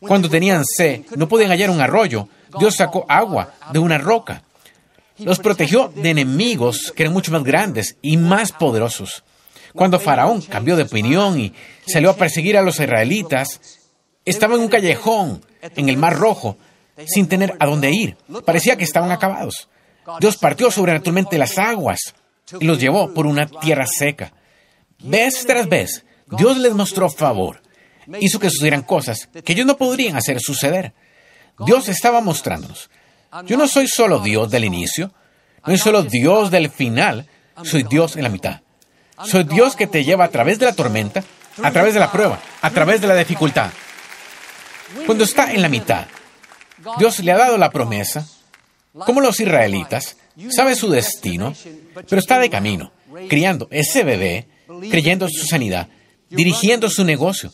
Cuando 0.00 0.30
tenían 0.30 0.64
sed, 0.64 1.02
no 1.16 1.28
podían 1.28 1.50
hallar 1.50 1.70
un 1.70 1.80
arroyo. 1.80 2.28
Dios 2.58 2.76
sacó 2.76 3.04
agua 3.08 3.52
de 3.72 3.78
una 3.78 3.98
roca. 3.98 4.42
Los 5.18 5.38
protegió 5.38 5.92
de 5.94 6.10
enemigos 6.10 6.92
que 6.96 7.02
eran 7.02 7.12
mucho 7.12 7.32
más 7.32 7.44
grandes 7.44 7.96
y 8.00 8.16
más 8.16 8.52
poderosos. 8.52 9.22
Cuando 9.74 10.00
Faraón 10.00 10.40
cambió 10.40 10.76
de 10.76 10.84
opinión 10.84 11.38
y 11.38 11.52
salió 11.86 12.10
a 12.10 12.16
perseguir 12.16 12.56
a 12.56 12.62
los 12.62 12.80
israelitas, 12.80 13.60
estaba 14.24 14.54
en 14.54 14.62
un 14.62 14.68
callejón 14.68 15.44
en 15.62 15.88
el 15.88 15.96
Mar 15.96 16.16
Rojo 16.16 16.56
sin 17.06 17.28
tener 17.28 17.56
a 17.60 17.66
dónde 17.66 17.90
ir. 17.90 18.16
Parecía 18.44 18.76
que 18.76 18.84
estaban 18.84 19.12
acabados. 19.12 19.68
Dios 20.18 20.36
partió 20.38 20.70
sobrenaturalmente 20.70 21.38
las 21.38 21.58
aguas 21.58 22.14
y 22.58 22.64
los 22.64 22.78
llevó 22.78 23.12
por 23.14 23.26
una 23.26 23.46
tierra 23.46 23.86
seca. 23.86 24.32
Vez 24.98 25.46
tras 25.46 25.68
vez, 25.68 26.04
Dios 26.36 26.58
les 26.58 26.74
mostró 26.74 27.08
favor. 27.08 27.62
Hizo 28.20 28.40
que 28.40 28.50
sucedieran 28.50 28.82
cosas 28.82 29.28
que 29.44 29.52
ellos 29.52 29.66
no 29.66 29.76
podrían 29.76 30.16
hacer 30.16 30.40
suceder. 30.40 30.92
Dios 31.64 31.88
estaba 31.88 32.20
mostrándonos. 32.20 32.90
Yo 33.44 33.56
no 33.56 33.68
soy 33.68 33.86
solo 33.86 34.18
Dios 34.18 34.50
del 34.50 34.64
inicio, 34.64 35.12
no 35.64 35.66
soy 35.66 35.78
solo 35.78 36.02
Dios 36.02 36.50
del 36.50 36.70
final, 36.70 37.28
soy 37.62 37.84
Dios 37.84 38.16
en 38.16 38.24
la 38.24 38.28
mitad. 38.28 38.60
Soy 39.24 39.44
Dios 39.44 39.76
que 39.76 39.86
te 39.86 40.02
lleva 40.02 40.24
a 40.24 40.30
través 40.30 40.58
de 40.58 40.66
la 40.66 40.72
tormenta, 40.72 41.22
a 41.62 41.70
través 41.70 41.94
de 41.94 42.00
la 42.00 42.10
prueba, 42.10 42.40
a 42.62 42.70
través 42.70 43.00
de 43.00 43.06
la 43.06 43.14
dificultad. 43.14 43.70
Cuando 45.06 45.24
está 45.24 45.52
en 45.52 45.62
la 45.62 45.68
mitad, 45.68 46.06
Dios 46.98 47.20
le 47.20 47.32
ha 47.32 47.36
dado 47.36 47.58
la 47.58 47.70
promesa, 47.70 48.26
como 49.04 49.20
los 49.20 49.38
israelitas, 49.38 50.16
sabe 50.48 50.74
su 50.74 50.90
destino, 50.90 51.54
pero 52.08 52.20
está 52.20 52.38
de 52.38 52.50
camino, 52.50 52.92
criando 53.28 53.68
ese 53.70 54.04
bebé, 54.04 54.48
creyendo 54.90 55.26
en 55.26 55.32
su 55.32 55.46
sanidad, 55.46 55.88
dirigiendo 56.28 56.88
su 56.88 57.04
negocio. 57.04 57.52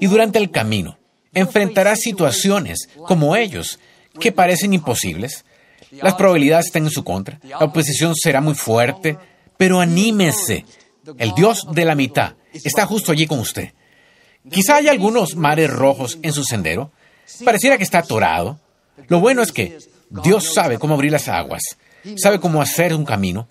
Y 0.00 0.06
durante 0.06 0.38
el 0.38 0.50
camino, 0.50 0.98
enfrentará 1.32 1.96
situaciones 1.96 2.88
como 3.06 3.36
ellos, 3.36 3.78
que 4.18 4.32
parecen 4.32 4.74
imposibles. 4.74 5.44
Las 5.90 6.14
probabilidades 6.14 6.66
están 6.66 6.84
en 6.84 6.90
su 6.90 7.04
contra, 7.04 7.40
la 7.42 7.58
oposición 7.58 8.14
será 8.14 8.40
muy 8.40 8.54
fuerte, 8.54 9.16
pero 9.56 9.80
anímese. 9.80 10.64
El 11.16 11.32
Dios 11.34 11.66
de 11.72 11.84
la 11.86 11.94
mitad 11.94 12.34
está 12.52 12.84
justo 12.84 13.12
allí 13.12 13.26
con 13.26 13.38
usted. 13.38 13.72
Quizá 14.50 14.76
haya 14.76 14.90
algunos 14.90 15.36
mares 15.36 15.70
rojos 15.70 16.18
en 16.22 16.32
su 16.32 16.44
sendero. 16.44 16.92
Pareciera 17.44 17.76
que 17.76 17.84
está 17.84 17.98
atorado. 17.98 18.60
Lo 19.08 19.20
bueno 19.20 19.42
es 19.42 19.52
que 19.52 19.78
Dios 20.22 20.52
sabe 20.54 20.78
cómo 20.78 20.94
abrir 20.94 21.12
las 21.12 21.28
aguas, 21.28 21.62
sabe 22.16 22.40
cómo 22.40 22.62
hacer 22.62 22.94
un 22.94 23.04
camino. 23.04 23.48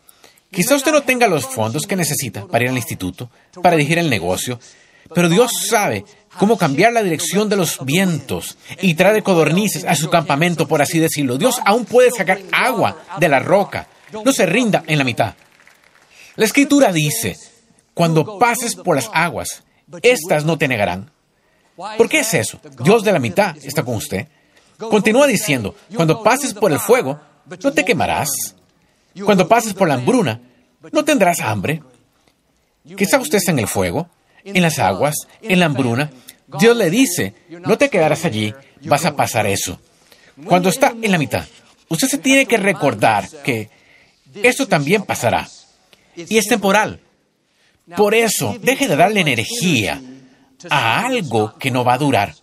Quizá 0.52 0.76
usted 0.76 0.92
no 0.92 1.04
tenga 1.04 1.28
los 1.28 1.46
fondos 1.46 1.86
que 1.86 1.96
necesita 1.96 2.46
para 2.48 2.64
ir 2.64 2.70
al 2.70 2.78
instituto, 2.78 3.30
para 3.62 3.76
dirigir 3.76 4.00
el 4.00 4.10
negocio, 4.10 4.60
pero 5.14 5.30
Dios 5.30 5.52
sabe 5.68 6.06
cómo 6.38 6.58
cambiar 6.58 6.94
la 6.94 7.04
dirección 7.04 7.50
de 7.50 7.56
los 7.56 7.84
vientos 7.86 8.58
y 8.82 8.94
traer 8.96 9.24
codornices 9.24 9.84
a 9.86 9.96
su 9.96 10.10
campamento, 10.10 10.68
por 10.68 10.82
así 10.82 11.00
decirlo. 11.00 11.38
Dios 11.38 11.60
aún 11.66 11.86
puede 11.86 12.12
sacar 12.12 12.40
agua 12.52 12.98
de 13.20 13.30
la 13.30 13.40
roca. 13.40 13.88
No 14.24 14.32
se 14.32 14.46
rinda 14.46 14.84
en 14.88 14.98
la 14.98 15.04
mitad. 15.04 15.36
La 16.36 16.46
escritura 16.46 16.92
dice, 16.92 17.38
cuando 17.94 18.38
pases 18.38 18.76
por 18.76 18.96
las 18.96 19.10
aguas, 19.14 19.64
estas 20.02 20.46
no 20.46 20.58
te 20.58 20.68
negarán. 20.68 21.12
¿Por 21.76 22.10
qué 22.10 22.20
es 22.20 22.34
eso? 22.34 22.60
Dios 22.84 23.04
de 23.04 23.12
la 23.12 23.20
mitad 23.20 23.56
está 23.58 23.84
con 23.84 23.96
usted. 23.96 24.28
Continúa 24.78 25.28
diciendo, 25.28 25.76
cuando 25.96 26.22
pases 26.22 26.54
por 26.54 26.72
el 26.72 26.80
fuego, 26.80 27.20
no 27.64 27.72
te 27.74 27.86
quemarás. 27.86 28.30
Cuando 29.24 29.48
pases 29.48 29.74
por 29.74 29.88
la 29.88 29.96
hambruna, 29.96 30.42
no 30.92 31.04
tendrás 31.04 31.40
hambre. 31.42 31.82
Quizá 32.98 33.20
usted 33.20 33.40
está 33.40 33.52
en 33.52 33.60
el 33.60 33.68
fuego, 33.68 34.10
en 34.44 34.62
las 34.62 34.80
aguas, 34.80 35.16
en 35.42 35.60
la 35.60 35.66
hambruna. 35.66 36.12
Dios 36.60 36.78
le 36.78 36.90
dice, 36.90 37.34
no 37.50 37.78
te 37.78 37.90
quedarás 37.90 38.26
allí, 38.26 38.54
vas 38.84 39.06
a 39.06 39.16
pasar 39.16 39.48
eso. 39.48 39.80
Cuando 40.46 40.70
está 40.70 40.94
en 41.02 41.12
la 41.12 41.18
mitad, 41.18 41.46
usted 41.90 42.08
se 42.08 42.18
tiene 42.20 42.46
que 42.46 42.58
recordar 42.58 43.28
que 43.44 43.70
esto 44.44 44.68
también 44.68 45.04
pasará. 45.04 45.48
Y 46.16 46.38
es 46.38 46.48
temporal. 46.48 47.00
Por 47.96 48.14
eso, 48.14 48.58
deje 48.62 48.88
de 48.88 48.96
darle 48.96 49.22
energía 49.22 50.02
a 50.70 51.06
algo 51.06 51.58
que 51.58 51.72
no 51.72 51.84
va 51.84 51.94
a 51.94 51.98
durar. 51.98 52.34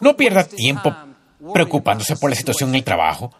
No 0.00 0.16
pierda 0.16 0.44
tiempo 0.44 0.94
preocupándose 1.52 2.16
por 2.16 2.30
la 2.30 2.36
situación 2.36 2.70
en 2.70 2.76
el 2.76 2.84
trabajo, 2.84 3.32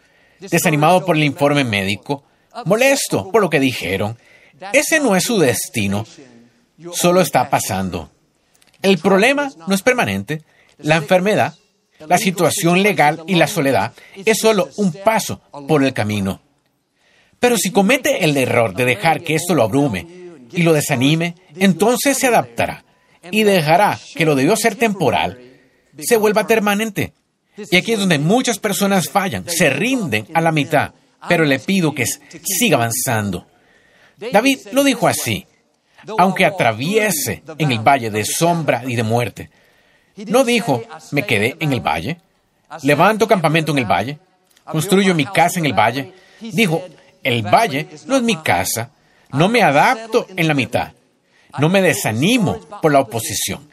desanimado 0.51 1.05
por 1.05 1.17
el 1.17 1.25
informe 1.25 1.65
médico, 1.65 2.25
molesto 2.65 3.31
por 3.31 3.43
lo 3.43 3.51
que 3.51 3.61
dijeron. 3.61 4.19
Ese 4.73 5.01
no 5.01 5.17
es 5.17 5.25
su 5.25 5.39
destino, 5.39 6.07
solo 6.93 7.21
está 7.21 7.51
pasando. 7.51 8.11
El 8.81 8.99
problema 8.99 9.51
no 9.67 9.75
es 9.75 9.83
permanente. 9.83 10.43
La 10.79 10.97
enfermedad, 10.97 11.55
la 12.07 12.19
situación 12.19 12.83
legal 12.83 13.23
y 13.27 13.37
la 13.37 13.47
soledad 13.47 13.93
es 14.17 14.39
solo 14.39 14.69
un 14.77 14.93
paso 14.93 15.41
por 15.69 15.85
el 15.85 15.93
camino. 15.93 16.41
Pero 17.39 17.57
si 17.57 17.71
comete 17.71 18.25
el 18.25 18.37
error 18.37 18.75
de 18.75 18.85
dejar 18.85 19.23
que 19.23 19.35
esto 19.35 19.55
lo 19.55 19.63
abrume 19.63 20.07
y 20.53 20.63
lo 20.63 20.73
desanime, 20.73 21.35
entonces 21.57 22.19
se 22.19 22.29
adaptará 22.29 22.85
y 23.31 23.45
dejará 23.45 23.99
que 24.15 24.25
lo 24.25 24.35
debió 24.35 24.57
ser 24.57 24.77
temporal 24.77 25.53
se 25.99 26.17
vuelva 26.17 26.47
permanente. 26.47 27.13
Y 27.57 27.77
aquí 27.77 27.93
es 27.93 27.99
donde 27.99 28.19
muchas 28.19 28.59
personas 28.59 29.09
fallan, 29.09 29.45
se 29.49 29.69
rinden 29.69 30.27
a 30.33 30.41
la 30.41 30.53
mitad, 30.53 30.93
pero 31.29 31.45
le 31.45 31.59
pido 31.59 31.95
que 31.95 32.07
siga 32.07 32.77
avanzando. 32.77 33.47
David 34.33 34.59
lo 34.73 34.85
dijo 34.85 35.07
así, 35.07 35.47
aunque 36.19 36.45
atraviese 36.45 37.43
en 37.59 37.73
el 37.73 37.81
valle 37.81 38.11
de 38.11 38.25
sombra 38.25 38.83
y 38.87 38.97
de 38.97 39.03
muerte. 39.03 39.51
No 40.27 40.45
dijo, 40.45 40.83
me 41.11 41.25
quedé 41.25 41.57
en 41.61 41.73
el 41.73 41.81
valle, 41.81 42.21
levanto 42.83 43.29
campamento 43.29 43.73
en 43.73 43.79
el 43.79 43.87
valle, 43.87 44.19
construyo 44.65 45.15
mi 45.15 45.27
casa 45.27 45.59
en 45.59 45.67
el 45.67 45.73
valle. 45.73 46.13
Dijo, 46.41 46.83
el 47.23 47.43
valle 47.43 47.89
no 48.07 48.17
es 48.17 48.23
mi 48.23 48.37
casa, 48.37 48.91
no 49.31 49.49
me 49.49 49.63
adapto 49.63 50.27
en 50.37 50.49
la 50.49 50.55
mitad, 50.55 50.93
no 51.59 51.69
me 51.69 51.83
desanimo 51.83 52.61
por 52.81 52.93
la 52.93 53.01
oposición, 53.01 53.69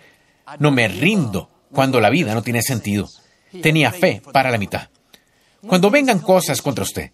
no 0.59 0.71
me 0.71 0.87
rindo 0.87 1.49
cuando 1.71 1.99
la 1.99 2.09
vida 2.09 2.33
no 2.33 2.41
tiene 2.41 2.61
sentido. 2.61 3.07
Tenía 3.61 3.91
fe 3.91 4.21
para 4.31 4.51
la 4.51 4.57
mitad. 4.57 4.89
Cuando 5.65 5.89
vengan 5.89 6.19
cosas 6.19 6.61
contra 6.61 6.83
usted 6.83 7.11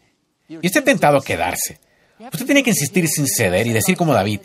y 0.48 0.66
esté 0.66 0.82
tentado 0.82 1.18
a 1.18 1.24
quedarse, 1.24 1.80
usted 2.20 2.46
tiene 2.46 2.64
que 2.64 2.70
insistir 2.72 3.08
sin 3.08 3.28
ceder 3.28 3.66
y 3.68 3.74
decir 3.74 3.98
como 3.98 4.14
David, 4.14 4.42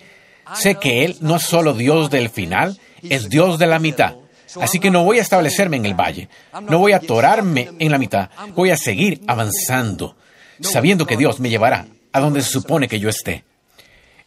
sé 0.55 0.77
que 0.77 1.05
Él 1.05 1.17
no 1.21 1.37
es 1.37 1.43
solo 1.43 1.75
Dios 1.75 2.11
del 2.11 2.31
final, 2.31 2.79
es 3.03 3.29
Dios 3.29 3.59
de 3.59 3.67
la 3.67 3.79
mitad. 3.79 4.17
Así 4.61 4.81
que 4.81 4.91
no 4.91 5.05
voy 5.05 5.19
a 5.19 5.23
establecerme 5.23 5.77
en 5.77 5.87
el 5.87 5.95
valle, 5.95 6.29
no 6.63 6.79
voy 6.79 6.93
a 6.93 6.97
atorarme 6.97 7.71
en 7.79 7.93
la 7.93 7.99
mitad, 7.99 8.31
voy 8.55 8.71
a 8.71 8.77
seguir 8.77 9.21
avanzando, 9.27 10.17
sabiendo 10.61 11.07
que 11.07 11.17
Dios 11.17 11.39
me 11.39 11.51
llevará 11.51 11.87
a 12.13 12.21
donde 12.21 12.43
se 12.43 12.51
supone 12.51 12.89
que 12.89 12.99
yo 12.99 13.09
esté. 13.09 13.45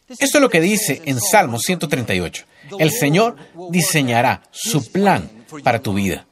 Esto 0.08 0.38
es 0.38 0.42
lo 0.42 0.50
que 0.50 0.62
dice 0.62 1.02
en 1.06 1.20
Salmo 1.20 1.60
138. 1.60 2.46
El 2.80 2.92
Señor 2.92 3.36
diseñará 3.70 4.44
su 4.52 4.92
plan 4.92 5.30
para 5.64 5.80
tu 5.80 5.94
vida. 5.94 6.26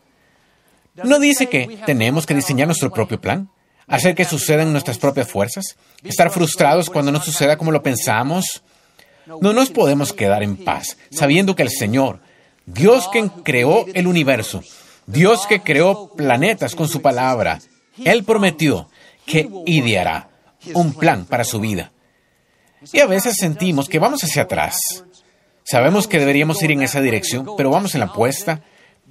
No 0.95 1.19
dice 1.19 1.47
que 1.47 1.79
tenemos 1.85 2.25
que 2.25 2.33
diseñar 2.33 2.67
nuestro 2.67 2.91
propio 2.91 3.19
plan, 3.19 3.49
hacer 3.87 4.15
que 4.15 4.25
sucedan 4.25 4.71
nuestras 4.71 4.97
propias 4.97 5.29
fuerzas, 5.29 5.77
estar 6.03 6.29
frustrados 6.31 6.89
cuando 6.89 7.11
no 7.11 7.21
suceda 7.21 7.57
como 7.57 7.71
lo 7.71 7.83
pensamos. 7.83 8.63
No 9.41 9.53
nos 9.53 9.69
podemos 9.69 10.13
quedar 10.13 10.43
en 10.43 10.57
paz 10.57 10.97
sabiendo 11.11 11.55
que 11.55 11.63
el 11.63 11.69
Señor, 11.69 12.19
Dios 12.65 13.07
que 13.11 13.29
creó 13.43 13.85
el 13.93 14.07
universo, 14.07 14.63
Dios 15.05 15.47
que 15.47 15.61
creó 15.61 16.09
planetas 16.15 16.75
con 16.75 16.87
su 16.87 17.01
palabra, 17.01 17.59
Él 18.03 18.23
prometió 18.23 18.89
que 19.25 19.49
ideará 19.65 20.29
un 20.73 20.93
plan 20.93 21.25
para 21.25 21.43
su 21.43 21.59
vida. 21.59 21.91
Y 22.91 22.99
a 22.99 23.05
veces 23.05 23.35
sentimos 23.37 23.87
que 23.87 23.99
vamos 23.99 24.23
hacia 24.23 24.43
atrás. 24.43 25.03
Sabemos 25.63 26.07
que 26.07 26.19
deberíamos 26.19 26.61
ir 26.63 26.71
en 26.71 26.81
esa 26.81 27.01
dirección, 27.01 27.47
pero 27.55 27.69
vamos 27.69 27.93
en 27.93 27.99
la 27.99 28.07
apuesta. 28.07 28.63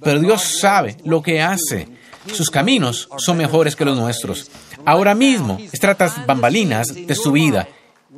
Pero 0.03 0.19
Dios 0.19 0.41
sabe 0.59 0.97
lo 1.03 1.21
que 1.21 1.41
hace. 1.41 1.87
Sus 2.31 2.49
caminos 2.49 3.09
son 3.17 3.37
mejores 3.37 3.75
que 3.75 3.85
los 3.85 3.97
nuestros. 3.97 4.49
Ahora 4.85 5.15
mismo 5.15 5.59
está 5.71 5.95
tras 5.95 6.25
bambalinas 6.25 6.93
de 6.93 7.15
su 7.15 7.31
vida, 7.31 7.67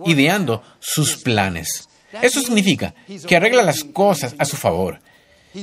ideando 0.05 0.61
sus 0.79 1.17
planes. 1.17 1.87
Eso 2.21 2.41
significa 2.41 2.93
que 3.27 3.35
arregla 3.35 3.63
las 3.63 3.83
cosas 3.83 4.35
a 4.37 4.45
su 4.45 4.55
favor. 4.55 4.99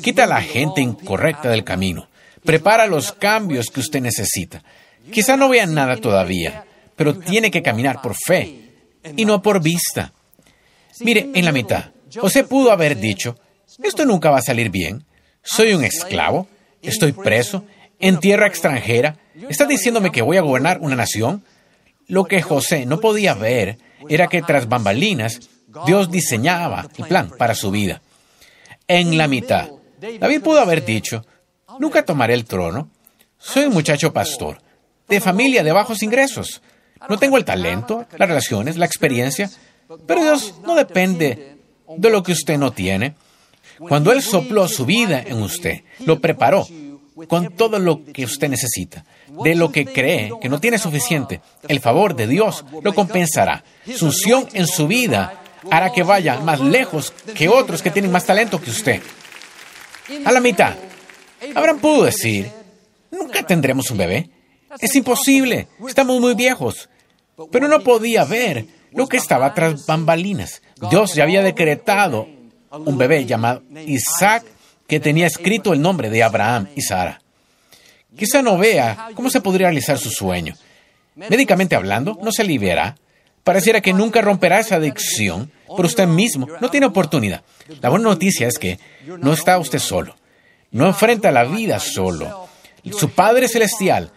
Quita 0.03 0.25
a 0.25 0.27
la 0.27 0.43
gente 0.43 0.81
incorrecta 0.81 1.51
del 1.51 1.65
camino. 1.65 2.09
Prepara 2.45 2.87
los 2.87 3.13
cambios 3.13 3.71
que 3.71 3.81
usted 3.81 4.01
necesita. 4.01 4.63
Quizá 5.13 5.37
no 5.37 5.49
vea 5.49 5.67
nada 5.67 5.97
todavía, 5.97 6.65
pero 6.97 7.19
tiene 7.19 7.51
que 7.51 7.63
caminar 7.63 8.01
por 8.01 8.15
fe 8.15 8.73
y 9.17 9.25
no 9.25 9.43
por 9.43 9.63
vista. 9.63 10.13
Mire, 11.01 11.31
en 11.35 11.45
la 11.45 11.53
mitad, 11.53 11.91
José 12.17 12.45
pudo 12.45 12.73
haber 12.73 12.99
dicho, 12.99 13.37
esto 13.83 14.05
nunca 14.05 14.31
va 14.31 14.39
a 14.39 14.43
salir 14.43 14.71
bien. 14.71 15.05
Soy 15.43 15.73
un 15.73 15.85
esclavo, 15.85 16.49
estoy 16.83 17.13
preso, 17.13 17.65
en 17.99 18.19
tierra 18.19 18.47
extranjera. 18.47 19.17
¿Está 19.49 19.67
diciéndome 19.67 20.13
que 20.13 20.23
voy 20.23 20.37
a 20.37 20.43
gobernar 20.43 20.79
una 20.81 20.97
nación? 20.97 21.45
Lo 22.07 22.25
que 22.25 22.43
José 22.43 22.87
no 22.87 23.01
podía 23.01 23.35
ver 23.35 23.79
era 24.09 24.27
que 24.29 24.43
tras 24.43 24.69
bambalinas 24.69 25.41
Dios 25.87 26.11
diseñaba 26.11 26.89
el 26.97 27.05
plan 27.07 27.31
para 27.37 27.55
su 27.55 27.71
vida. 27.71 28.03
En 28.89 29.17
la 29.17 29.29
mitad, 29.29 29.71
David 30.19 30.43
pudo 30.43 30.61
haber 30.61 30.85
dicho, 30.85 31.25
nunca 31.79 32.05
tomaré 32.05 32.35
el 32.35 32.45
trono. 32.45 32.91
Soy 33.39 33.65
un 33.65 33.73
muchacho 33.73 34.13
pastor, 34.13 34.61
de 35.09 35.21
familia 35.21 35.63
de 35.63 35.73
bajos 35.73 36.03
ingresos. 36.03 36.61
No 37.09 37.19
tengo 37.19 37.37
el 37.37 37.45
talento, 37.45 38.07
las 38.17 38.29
relaciones, 38.29 38.77
la 38.77 38.87
experiencia, 38.87 39.51
pero 40.07 40.23
Dios 40.23 40.55
no 40.65 40.75
depende 40.75 41.57
de 41.97 42.11
lo 42.11 42.23
que 42.23 42.33
usted 42.33 42.59
no 42.59 42.73
tiene. 42.73 43.15
Cuando 43.89 44.13
Él 44.13 44.23
sopló 44.23 44.69
su 44.69 44.85
vida 44.85 45.23
en 45.27 45.43
usted, 45.43 45.83
lo 46.01 46.21
preparó 46.21 46.67
con 47.29 47.55
todo 47.55 47.79
lo 47.79 48.05
que 48.05 48.25
usted 48.25 48.49
necesita. 48.49 49.05
De 49.43 49.55
lo 49.55 49.71
que 49.71 49.87
cree 49.87 50.31
que 50.41 50.49
no 50.49 50.61
tiene 50.61 50.79
suficiente, 50.79 51.41
el 51.69 51.81
favor 51.81 52.15
de 52.15 52.27
Dios 52.27 52.65
lo 52.83 52.95
compensará. 52.95 53.65
Su 53.95 54.07
unción 54.07 54.49
en 54.53 54.67
su 54.67 54.87
vida 54.87 55.43
hará 55.71 55.93
que 55.93 56.03
vaya 56.03 56.41
más 56.41 56.61
lejos 56.61 57.13
que 57.35 57.49
otros 57.49 57.83
que 57.83 57.91
tienen 57.91 58.11
más 58.11 58.27
talento 58.27 58.61
que 58.61 58.71
usted. 58.71 59.03
A 60.25 60.33
la 60.33 60.41
mitad, 60.41 60.75
Abraham 61.55 61.79
pudo 61.79 62.05
decir, 62.05 62.51
nunca 63.11 63.45
tendremos 63.45 63.91
un 63.91 63.99
bebé. 63.99 64.31
Es 64.79 64.95
imposible, 64.95 65.69
estamos 65.87 66.21
muy 66.21 66.35
viejos. 66.35 66.89
Pero 67.51 67.69
no 67.69 67.81
podía 67.81 68.25
ver 68.25 68.67
lo 68.93 69.09
que 69.09 69.17
estaba 69.17 69.55
tras 69.55 69.87
bambalinas. 69.87 70.63
Dios 70.91 71.15
ya 71.15 71.23
había 71.23 71.43
decretado 71.43 72.29
un 72.71 72.99
bebé 72.99 73.25
llamado 73.27 73.63
Isaac 73.87 74.45
que 74.87 75.01
tenía 75.01 75.27
escrito 75.27 75.73
el 75.73 75.81
nombre 75.81 76.11
de 76.11 76.23
Abraham 76.23 76.69
y 76.75 76.83
Sara. 76.83 77.21
Quizá 78.17 78.43
no 78.43 78.59
vea 78.59 79.11
cómo 79.15 79.31
se 79.31 79.41
podría 79.41 79.69
realizar 79.69 79.99
su 79.99 80.11
sueño. 80.11 80.55
Médicamente 81.15 81.77
hablando, 81.77 82.19
no 82.23 82.33
se 82.33 82.45
liberará. 82.45 82.97
Pareciera 83.45 83.81
que 83.81 83.93
nunca 83.93 84.21
romperá 84.21 84.61
esa 84.61 84.77
adicción, 84.77 85.51
pero 85.77 85.87
usted 85.87 86.07
mismo 86.07 86.47
no 86.61 86.71
tiene 86.71 86.87
oportunidad. 86.87 87.43
La 87.81 87.89
buena 87.89 88.09
noticia 88.09 88.49
es 88.49 88.59
que 88.59 88.79
no 89.07 89.33
está 89.33 89.59
usted 89.59 89.79
solo. 89.79 90.17
No 90.71 90.87
enfrenta 90.87 91.31
la 91.31 91.45
vida 91.45 91.79
solo. 91.79 92.49
Su 92.93 93.11
Padre 93.11 93.49
Celestial, 93.49 94.13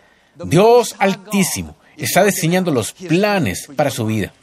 Dios 0.46 0.96
Altísimo, 1.00 1.78
está 1.98 2.24
diseñando 2.24 2.72
los 2.72 2.94
planes 2.94 3.68
para 3.76 3.92
su 3.92 4.06
vida. 4.06 4.34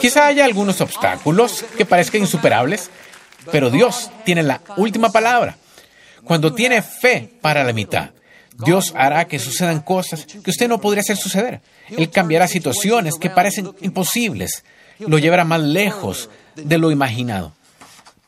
Quizá 0.00 0.26
haya 0.26 0.44
algunos 0.44 0.80
obstáculos 0.80 1.64
que 1.76 1.86
parezcan 1.86 2.20
insuperables, 2.20 2.90
pero 3.50 3.70
Dios 3.70 4.10
tiene 4.24 4.42
la 4.42 4.60
última 4.76 5.10
palabra. 5.10 5.56
Cuando 6.24 6.52
tiene 6.54 6.82
fe 6.82 7.32
para 7.40 7.64
la 7.64 7.72
mitad, 7.72 8.10
Dios 8.64 8.92
hará 8.96 9.26
que 9.26 9.38
sucedan 9.38 9.80
cosas 9.80 10.26
que 10.26 10.50
usted 10.50 10.68
no 10.68 10.80
podría 10.80 11.00
hacer 11.00 11.16
suceder. 11.16 11.60
Él 11.88 12.10
cambiará 12.10 12.46
situaciones 12.46 13.14
que 13.18 13.30
parecen 13.30 13.72
imposibles. 13.80 14.64
Lo 14.98 15.18
llevará 15.18 15.44
más 15.44 15.60
lejos 15.60 16.28
de 16.56 16.78
lo 16.78 16.90
imaginado. 16.90 17.52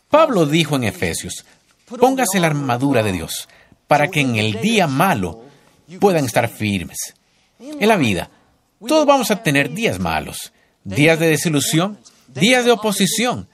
Pablo 0.08 0.46
dijo 0.46 0.76
en 0.76 0.84
Efesios, 0.84 1.44
póngase 1.86 2.40
la 2.40 2.46
armadura 2.46 3.02
de 3.02 3.12
Dios 3.12 3.48
para 3.86 4.08
que 4.08 4.20
en 4.20 4.36
el 4.36 4.60
día 4.60 4.86
malo 4.86 5.44
puedan 6.00 6.24
estar 6.24 6.48
firmes. 6.48 7.14
En 7.58 7.88
la 7.88 7.96
vida, 7.96 8.30
todos 8.86 9.06
vamos 9.06 9.30
a 9.30 9.42
tener 9.42 9.72
días 9.72 9.98
malos, 9.98 10.52
días 10.82 11.18
de 11.18 11.28
desilusión, 11.28 11.98
días 12.28 12.64
de 12.64 12.72
oposición. 12.72 13.48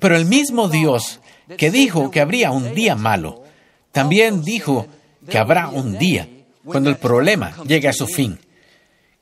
Pero 0.00 0.16
el 0.16 0.26
mismo 0.26 0.68
Dios 0.68 1.20
que 1.56 1.70
dijo 1.70 2.10
que 2.10 2.20
habría 2.20 2.50
un 2.50 2.74
día 2.74 2.94
malo, 2.94 3.44
también 3.92 4.42
dijo 4.42 4.86
que 5.28 5.38
habrá 5.38 5.68
un 5.68 5.98
día 5.98 6.28
cuando 6.64 6.90
el 6.90 6.96
problema 6.96 7.56
llegue 7.64 7.88
a 7.88 7.92
su 7.92 8.06
fin. 8.06 8.38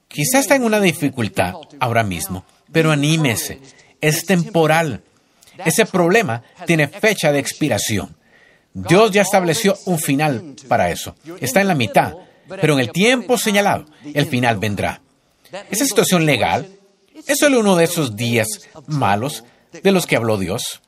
Quizás 0.08 0.42
está 0.42 0.56
en 0.56 0.64
una 0.64 0.80
dificultad 0.80 1.54
ahora 1.78 2.02
mismo, 2.02 2.44
pero 2.72 2.90
anímese, 2.90 3.60
es 4.00 4.24
temporal. 4.24 5.02
Ese 5.64 5.86
problema 5.86 6.42
tiene 6.66 6.88
fecha 6.88 7.32
de 7.32 7.38
expiración. 7.38 8.16
Dios 8.72 9.10
ya 9.10 9.22
estableció 9.22 9.76
un 9.86 9.98
final 9.98 10.54
para 10.68 10.90
eso. 10.90 11.16
Está 11.40 11.60
en 11.60 11.68
la 11.68 11.74
mitad, 11.74 12.14
pero 12.48 12.74
en 12.74 12.80
el 12.80 12.92
tiempo 12.92 13.38
señalado, 13.38 13.86
el 14.12 14.26
final 14.26 14.58
vendrá. 14.58 15.00
Esa 15.70 15.84
situación 15.84 16.26
legal 16.26 16.68
es 17.26 17.38
solo 17.38 17.60
uno 17.60 17.76
de 17.76 17.84
esos 17.84 18.16
días 18.16 18.48
malos 18.86 19.44
de 19.82 19.92
los 19.92 20.06
que 20.06 20.16
habló 20.16 20.38
Dios. 20.38 20.80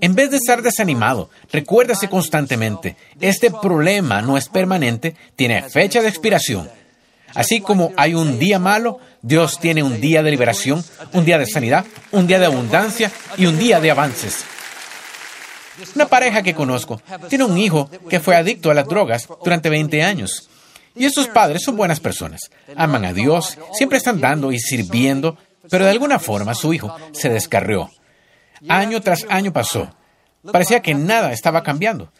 En 0.00 0.14
vez 0.14 0.30
de 0.30 0.36
estar 0.36 0.62
desanimado, 0.62 1.30
recuérdase 1.50 2.08
constantemente, 2.08 2.96
este 3.20 3.50
problema 3.50 4.22
no 4.22 4.36
es 4.36 4.48
permanente, 4.48 5.16
tiene 5.34 5.62
fecha 5.68 6.02
de 6.02 6.08
expiración. 6.08 6.70
Así 7.34 7.60
como 7.60 7.92
hay 7.96 8.14
un 8.14 8.38
día 8.38 8.58
malo, 8.58 9.00
Dios 9.22 9.58
tiene 9.58 9.82
un 9.82 10.00
día 10.00 10.22
de 10.22 10.30
liberación, 10.30 10.84
un 11.12 11.24
día 11.24 11.38
de 11.38 11.46
sanidad, 11.46 11.84
un 12.12 12.26
día 12.26 12.38
de 12.38 12.46
abundancia 12.46 13.10
y 13.36 13.46
un 13.46 13.58
día 13.58 13.80
de 13.80 13.90
avances. 13.90 14.44
Una 15.94 16.06
pareja 16.06 16.42
que 16.42 16.54
conozco 16.54 17.00
tiene 17.28 17.44
un 17.44 17.58
hijo 17.58 17.90
que 18.08 18.20
fue 18.20 18.36
adicto 18.36 18.70
a 18.70 18.74
las 18.74 18.86
drogas 18.86 19.28
durante 19.44 19.68
20 19.68 20.02
años. 20.02 20.48
Y 20.94 21.04
estos 21.04 21.28
padres 21.28 21.62
son 21.62 21.76
buenas 21.76 22.00
personas, 22.00 22.50
aman 22.76 23.04
a 23.04 23.12
Dios, 23.12 23.56
siempre 23.72 23.98
están 23.98 24.20
dando 24.20 24.50
y 24.50 24.58
sirviendo, 24.58 25.36
pero 25.70 25.84
de 25.84 25.92
alguna 25.92 26.18
forma 26.18 26.54
su 26.54 26.72
hijo 26.74 26.96
se 27.12 27.28
descarrió. 27.28 27.90
Año 28.68 29.00
tras 29.00 29.26
año 29.28 29.52
pasó. 29.52 29.90
Parecía 30.52 30.80
que 30.80 30.94
nada 30.94 31.32
estaba 31.32 31.62
cambiando, 31.62 32.12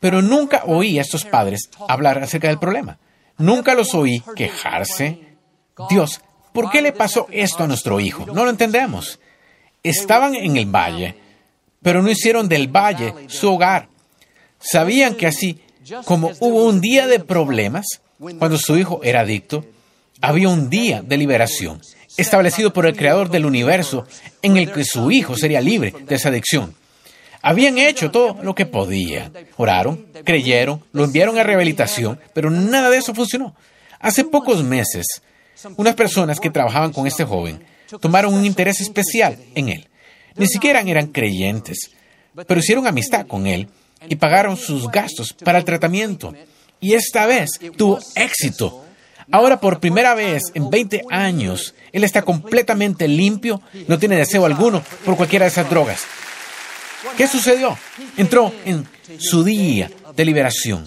pero 0.00 0.22
nunca 0.22 0.62
oí 0.66 0.98
a 0.98 1.02
estos 1.02 1.24
padres 1.24 1.70
hablar 1.88 2.18
acerca 2.18 2.48
del 2.48 2.58
problema. 2.58 2.98
Nunca 3.36 3.74
los 3.74 3.94
oí 3.94 4.22
quejarse. 4.36 5.36
Dios, 5.90 6.20
¿por 6.52 6.70
qué 6.70 6.80
le 6.80 6.92
pasó 6.92 7.26
esto 7.30 7.64
a 7.64 7.66
nuestro 7.66 8.00
hijo? 8.00 8.26
No 8.26 8.44
lo 8.44 8.50
entendemos. 8.50 9.18
Estaban 9.82 10.34
en 10.34 10.56
el 10.56 10.66
valle, 10.66 11.16
pero 11.82 12.00
no 12.00 12.10
hicieron 12.10 12.48
del 12.48 12.68
valle 12.68 13.12
su 13.28 13.52
hogar. 13.52 13.88
Sabían 14.58 15.14
que 15.14 15.26
así 15.26 15.60
como 16.04 16.32
hubo 16.40 16.64
un 16.64 16.80
día 16.80 17.06
de 17.06 17.20
problemas, 17.20 17.86
cuando 18.38 18.56
su 18.56 18.78
hijo 18.78 19.00
era 19.02 19.20
adicto, 19.20 19.66
había 20.20 20.48
un 20.48 20.70
día 20.70 21.02
de 21.02 21.18
liberación 21.18 21.82
establecido 22.16 22.72
por 22.72 22.86
el 22.86 22.96
creador 22.96 23.30
del 23.30 23.46
universo 23.46 24.06
en 24.42 24.56
el 24.56 24.72
que 24.72 24.84
su 24.84 25.10
hijo 25.10 25.36
sería 25.36 25.60
libre 25.60 25.94
de 26.06 26.14
esa 26.14 26.28
adicción. 26.28 26.74
Habían 27.42 27.76
hecho 27.76 28.10
todo 28.10 28.42
lo 28.42 28.54
que 28.54 28.66
podían. 28.66 29.32
Oraron, 29.56 30.06
creyeron, 30.24 30.82
lo 30.92 31.04
enviaron 31.04 31.38
a 31.38 31.42
rehabilitación, 31.42 32.18
pero 32.32 32.50
nada 32.50 32.88
de 32.88 32.98
eso 32.98 33.14
funcionó. 33.14 33.54
Hace 34.00 34.24
pocos 34.24 34.62
meses, 34.62 35.06
unas 35.76 35.94
personas 35.94 36.40
que 36.40 36.50
trabajaban 36.50 36.92
con 36.92 37.06
este 37.06 37.24
joven 37.24 37.64
tomaron 38.00 38.34
un 38.34 38.44
interés 38.44 38.80
especial 38.80 39.38
en 39.54 39.68
él. 39.68 39.88
Ni 40.36 40.46
siquiera 40.46 40.80
eran 40.80 41.08
creyentes, 41.08 41.90
pero 42.46 42.60
hicieron 42.60 42.86
amistad 42.86 43.26
con 43.26 43.46
él 43.46 43.68
y 44.08 44.16
pagaron 44.16 44.56
sus 44.56 44.90
gastos 44.90 45.32
para 45.32 45.58
el 45.58 45.64
tratamiento. 45.64 46.34
Y 46.80 46.94
esta 46.94 47.26
vez 47.26 47.60
tuvo 47.76 47.98
éxito. 48.14 48.83
Ahora, 49.30 49.60
por 49.60 49.80
primera 49.80 50.14
vez 50.14 50.42
en 50.54 50.70
20 50.70 51.04
años, 51.10 51.74
él 51.92 52.04
está 52.04 52.22
completamente 52.22 53.08
limpio, 53.08 53.60
no 53.88 53.98
tiene 53.98 54.16
deseo 54.16 54.44
alguno 54.44 54.82
por 55.04 55.16
cualquiera 55.16 55.44
de 55.44 55.50
esas 55.50 55.68
drogas. 55.70 56.02
¿Qué 57.16 57.26
sucedió? 57.26 57.76
Entró 58.16 58.52
en 58.64 58.86
su 59.18 59.44
día 59.44 59.90
de 60.16 60.24
liberación. 60.24 60.86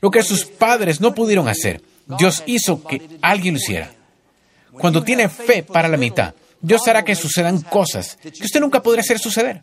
Lo 0.00 0.10
que 0.10 0.22
sus 0.22 0.44
padres 0.44 1.00
no 1.00 1.14
pudieron 1.14 1.48
hacer, 1.48 1.82
Dios 2.18 2.42
hizo 2.46 2.84
que 2.84 3.18
alguien 3.22 3.54
lo 3.54 3.60
hiciera. 3.60 3.92
Cuando 4.72 5.02
tiene 5.02 5.28
fe 5.28 5.62
para 5.62 5.88
la 5.88 5.96
mitad, 5.96 6.34
Dios 6.60 6.86
hará 6.86 7.04
que 7.04 7.14
sucedan 7.14 7.60
cosas 7.62 8.18
que 8.22 8.44
usted 8.44 8.60
nunca 8.60 8.82
podría 8.82 9.02
hacer 9.02 9.18
suceder. 9.18 9.62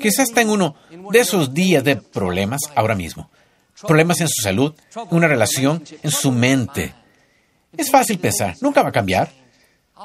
Quizás 0.00 0.28
está 0.28 0.40
en 0.40 0.50
uno 0.50 0.76
de 1.10 1.20
esos 1.20 1.54
días 1.54 1.82
de 1.84 1.96
problemas 1.96 2.60
ahora 2.74 2.94
mismo. 2.94 3.30
Problemas 3.86 4.20
en 4.20 4.28
su 4.28 4.42
salud, 4.42 4.74
una 5.10 5.28
relación, 5.28 5.82
en 6.02 6.10
su 6.10 6.30
mente. 6.32 6.94
Es 7.76 7.90
fácil 7.90 8.18
pensar, 8.18 8.56
nunca 8.60 8.82
va 8.82 8.90
a 8.90 8.92
cambiar. 8.92 9.32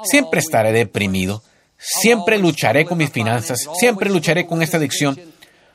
Siempre 0.04 0.40
estaré 0.40 0.72
deprimido. 0.72 1.42
Siempre 1.78 2.38
lucharé 2.38 2.84
con 2.84 2.98
mis 2.98 3.10
finanzas. 3.10 3.66
Siempre 3.78 4.10
lucharé 4.10 4.46
con 4.46 4.62
esta 4.62 4.76
adicción. 4.76 5.18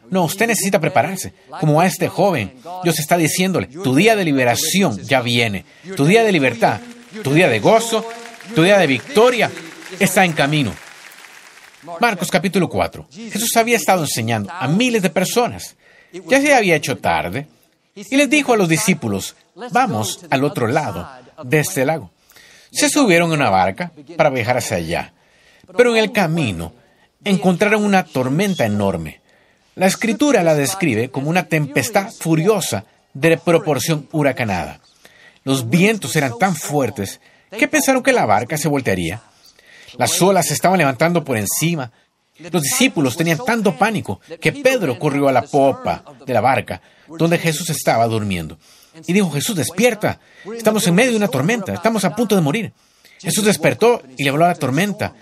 No, 0.10 0.26
usted 0.26 0.48
necesita 0.48 0.80
prepararse. 0.80 1.34
Como 1.60 1.80
a 1.80 1.86
este 1.86 2.08
joven, 2.08 2.54
Dios 2.84 3.00
está 3.00 3.18
diciéndole, 3.18 3.68
tu 3.68 3.96
día 3.96 4.16
de 4.16 4.26
liberación 4.26 5.02
ya 5.04 5.22
viene. 5.22 5.66
Tu 5.96 6.06
día 6.06 6.24
de 6.24 6.32
libertad, 6.32 6.80
tu 7.24 7.34
día 7.34 7.48
de 7.48 7.60
gozo, 7.60 8.06
tu 8.54 8.64
día 8.64 8.78
de 8.78 8.88
victoria 8.88 9.52
está 10.00 10.26
en 10.26 10.34
camino. 10.34 10.74
Marcos 12.00 12.30
capítulo 12.30 12.70
4. 12.70 13.08
Jesús 13.12 13.56
había 13.56 13.78
estado 13.78 14.04
enseñando 14.04 14.52
a 14.52 14.68
miles 14.68 15.02
de 15.02 15.10
personas. 15.10 15.76
Ya 16.12 16.42
se 16.42 16.54
había 16.54 16.76
hecho 16.76 16.98
tarde. 16.98 17.48
Y 17.96 18.16
les 18.16 18.30
dijo 18.30 18.54
a 18.54 18.58
los 18.58 18.70
discípulos, 18.70 19.36
vamos 19.72 20.20
al 20.30 20.44
otro 20.44 20.68
lado 20.68 21.08
de 21.44 21.60
este 21.60 21.86
lago. 21.86 22.12
Se 22.72 22.90
subieron 22.90 23.32
a 23.32 23.36
una 23.36 23.50
barca 23.50 23.92
para 24.16 24.30
viajar 24.30 24.58
hacia 24.58 24.78
allá. 24.78 25.14
Pero 25.76 25.92
en 25.92 25.98
el 25.98 26.12
camino 26.12 26.74
encontraron 27.24 27.84
una 27.84 28.04
tormenta 28.04 28.66
enorme. 28.66 29.22
La 29.76 29.88
escritura 29.88 30.44
la 30.44 30.56
describe 30.56 31.12
como 31.12 31.30
una 31.30 31.48
tempestad 31.48 32.12
furiosa 32.12 32.86
de 33.14 33.38
proporción 33.38 34.08
huracanada. 34.12 34.80
Los 35.44 35.70
vientos 35.70 36.16
eran 36.16 36.38
tan 36.38 36.56
fuertes 36.56 37.20
que 37.58 37.68
pensaron 37.68 38.04
que 38.04 38.14
la 38.14 38.26
barca 38.26 38.58
se 38.58 38.68
voltearía. 38.68 39.22
Las 39.98 40.22
olas 40.22 40.48
se 40.48 40.54
estaban 40.54 40.78
levantando 40.78 41.24
por 41.24 41.38
encima. 41.38 41.92
Los 42.40 42.64
discípulos 42.64 43.16
tenían 43.16 43.40
tanto 43.46 43.78
pánico 43.78 44.20
que 44.40 44.52
Pedro 44.52 44.98
corrió 44.98 45.28
a 45.28 45.32
la 45.32 45.44
popa 45.44 46.04
de 46.26 46.34
la 46.34 46.42
barca 46.42 46.82
donde 47.08 47.38
Jesús 47.38 47.70
estaba 47.70 48.08
durmiendo. 48.08 48.58
Y 49.08 49.14
dijo, 49.14 49.32
Jesús, 49.32 49.56
despierta. 49.56 50.20
Estamos 50.56 50.86
en 50.88 50.96
medio 50.96 51.12
de 51.12 51.18
una 51.18 51.28
tormenta. 51.28 51.74
Estamos 51.74 52.04
a 52.04 52.16
punto 52.16 52.36
de 52.36 52.42
morir. 52.42 52.74
Jesús 53.20 53.46
despertó 53.46 54.02
y 54.18 54.24
le 54.24 54.30
habló 54.30 54.46
a 54.46 54.50
la 54.50 54.56
tormenta. 54.56 55.14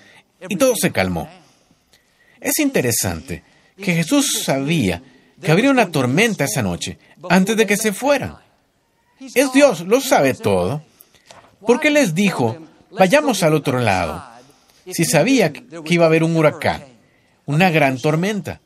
Y 0.47 0.55
todo 0.55 0.75
se 0.75 0.91
calmó. 0.91 1.29
Es 2.39 2.59
interesante 2.59 3.43
que 3.77 3.93
Jesús 3.93 4.43
sabía 4.43 5.01
que 5.41 5.51
habría 5.51 5.71
una 5.71 5.91
tormenta 5.91 6.45
esa 6.45 6.61
noche 6.61 6.97
antes 7.29 7.57
de 7.57 7.65
que 7.65 7.77
se 7.77 7.93
fueran. 7.93 8.37
Es 9.35 9.51
Dios, 9.51 9.81
lo 9.81 9.99
sabe 9.99 10.33
todo. 10.33 10.83
¿Por 11.65 11.79
qué 11.79 11.89
les 11.89 12.15
dijo, 12.15 12.57
vayamos 12.91 13.43
al 13.43 13.53
otro 13.53 13.79
lado? 13.79 14.23
Si 14.91 15.05
sabía 15.05 15.51
que 15.51 15.93
iba 15.93 16.05
a 16.05 16.07
haber 16.07 16.23
un 16.23 16.35
huracán, 16.35 16.83
una 17.49 17.71
gran 17.71 17.97
tormenta. 17.97 18.61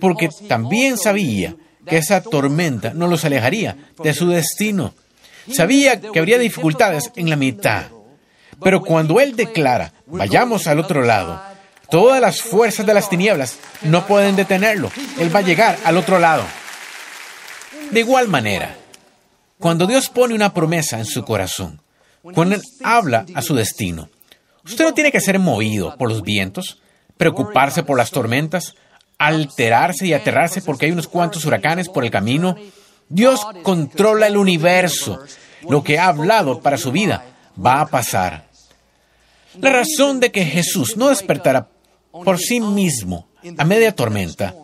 Porque 0.00 0.28
también 0.46 0.98
sabía 0.98 1.56
que 1.86 1.96
esa 1.96 2.20
tormenta 2.20 2.92
no 2.92 3.08
los 3.08 3.24
alejaría 3.24 3.76
de 4.02 4.12
su 4.12 4.28
destino. 4.28 4.92
Sabía 5.50 5.98
que 5.98 6.18
habría 6.18 6.38
dificultades 6.38 7.10
en 7.16 7.30
la 7.30 7.36
mitad. 7.36 7.86
Pero 8.62 8.82
cuando 8.82 9.18
Él 9.18 9.34
declara, 9.34 9.94
vayamos 10.06 10.66
al 10.66 10.78
otro 10.78 11.02
lado, 11.02 11.40
todas 11.90 12.20
las 12.20 12.42
fuerzas 12.42 12.84
de 12.84 12.92
las 12.92 13.08
tinieblas 13.08 13.56
no 13.82 14.06
pueden 14.06 14.36
detenerlo. 14.36 14.90
Él 15.18 15.34
va 15.34 15.38
a 15.38 15.42
llegar 15.42 15.78
al 15.84 15.96
otro 15.96 16.18
lado. 16.18 16.44
De 17.90 18.00
igual 18.00 18.28
manera, 18.28 18.76
cuando 19.58 19.86
Dios 19.86 20.10
pone 20.10 20.34
una 20.34 20.52
promesa 20.52 20.98
en 20.98 21.06
su 21.06 21.24
corazón, 21.24 21.80
cuando 22.34 22.56
Él 22.56 22.62
habla 22.84 23.24
a 23.34 23.40
su 23.40 23.54
destino, 23.54 24.10
usted 24.66 24.84
no 24.84 24.92
tiene 24.92 25.12
que 25.12 25.22
ser 25.22 25.38
movido 25.38 25.96
por 25.96 26.10
los 26.10 26.22
vientos, 26.22 26.82
preocuparse 27.18 27.82
por 27.82 27.98
las 27.98 28.10
tormentas, 28.10 28.74
alterarse 29.18 30.06
y 30.06 30.14
aterrarse 30.14 30.62
porque 30.62 30.86
hay 30.86 30.92
unos 30.92 31.08
cuantos 31.08 31.44
huracanes 31.44 31.88
por 31.88 32.04
el 32.04 32.10
camino. 32.10 32.56
Dios 33.08 33.40
controla 33.62 34.28
el 34.28 34.36
universo. 34.36 35.20
Lo 35.68 35.82
que 35.82 35.98
ha 35.98 36.06
hablado 36.06 36.60
para 36.60 36.78
su 36.78 36.92
vida 36.92 37.24
va 37.62 37.80
a 37.80 37.86
pasar. 37.86 38.46
La 39.60 39.72
razón 39.72 40.20
de 40.20 40.30
que 40.30 40.44
Jesús 40.44 40.96
no 40.96 41.08
despertara 41.08 41.68
por 42.12 42.38
sí 42.38 42.60
mismo 42.60 43.28
a 43.56 43.64
media 43.64 43.94
tormenta 43.94 44.54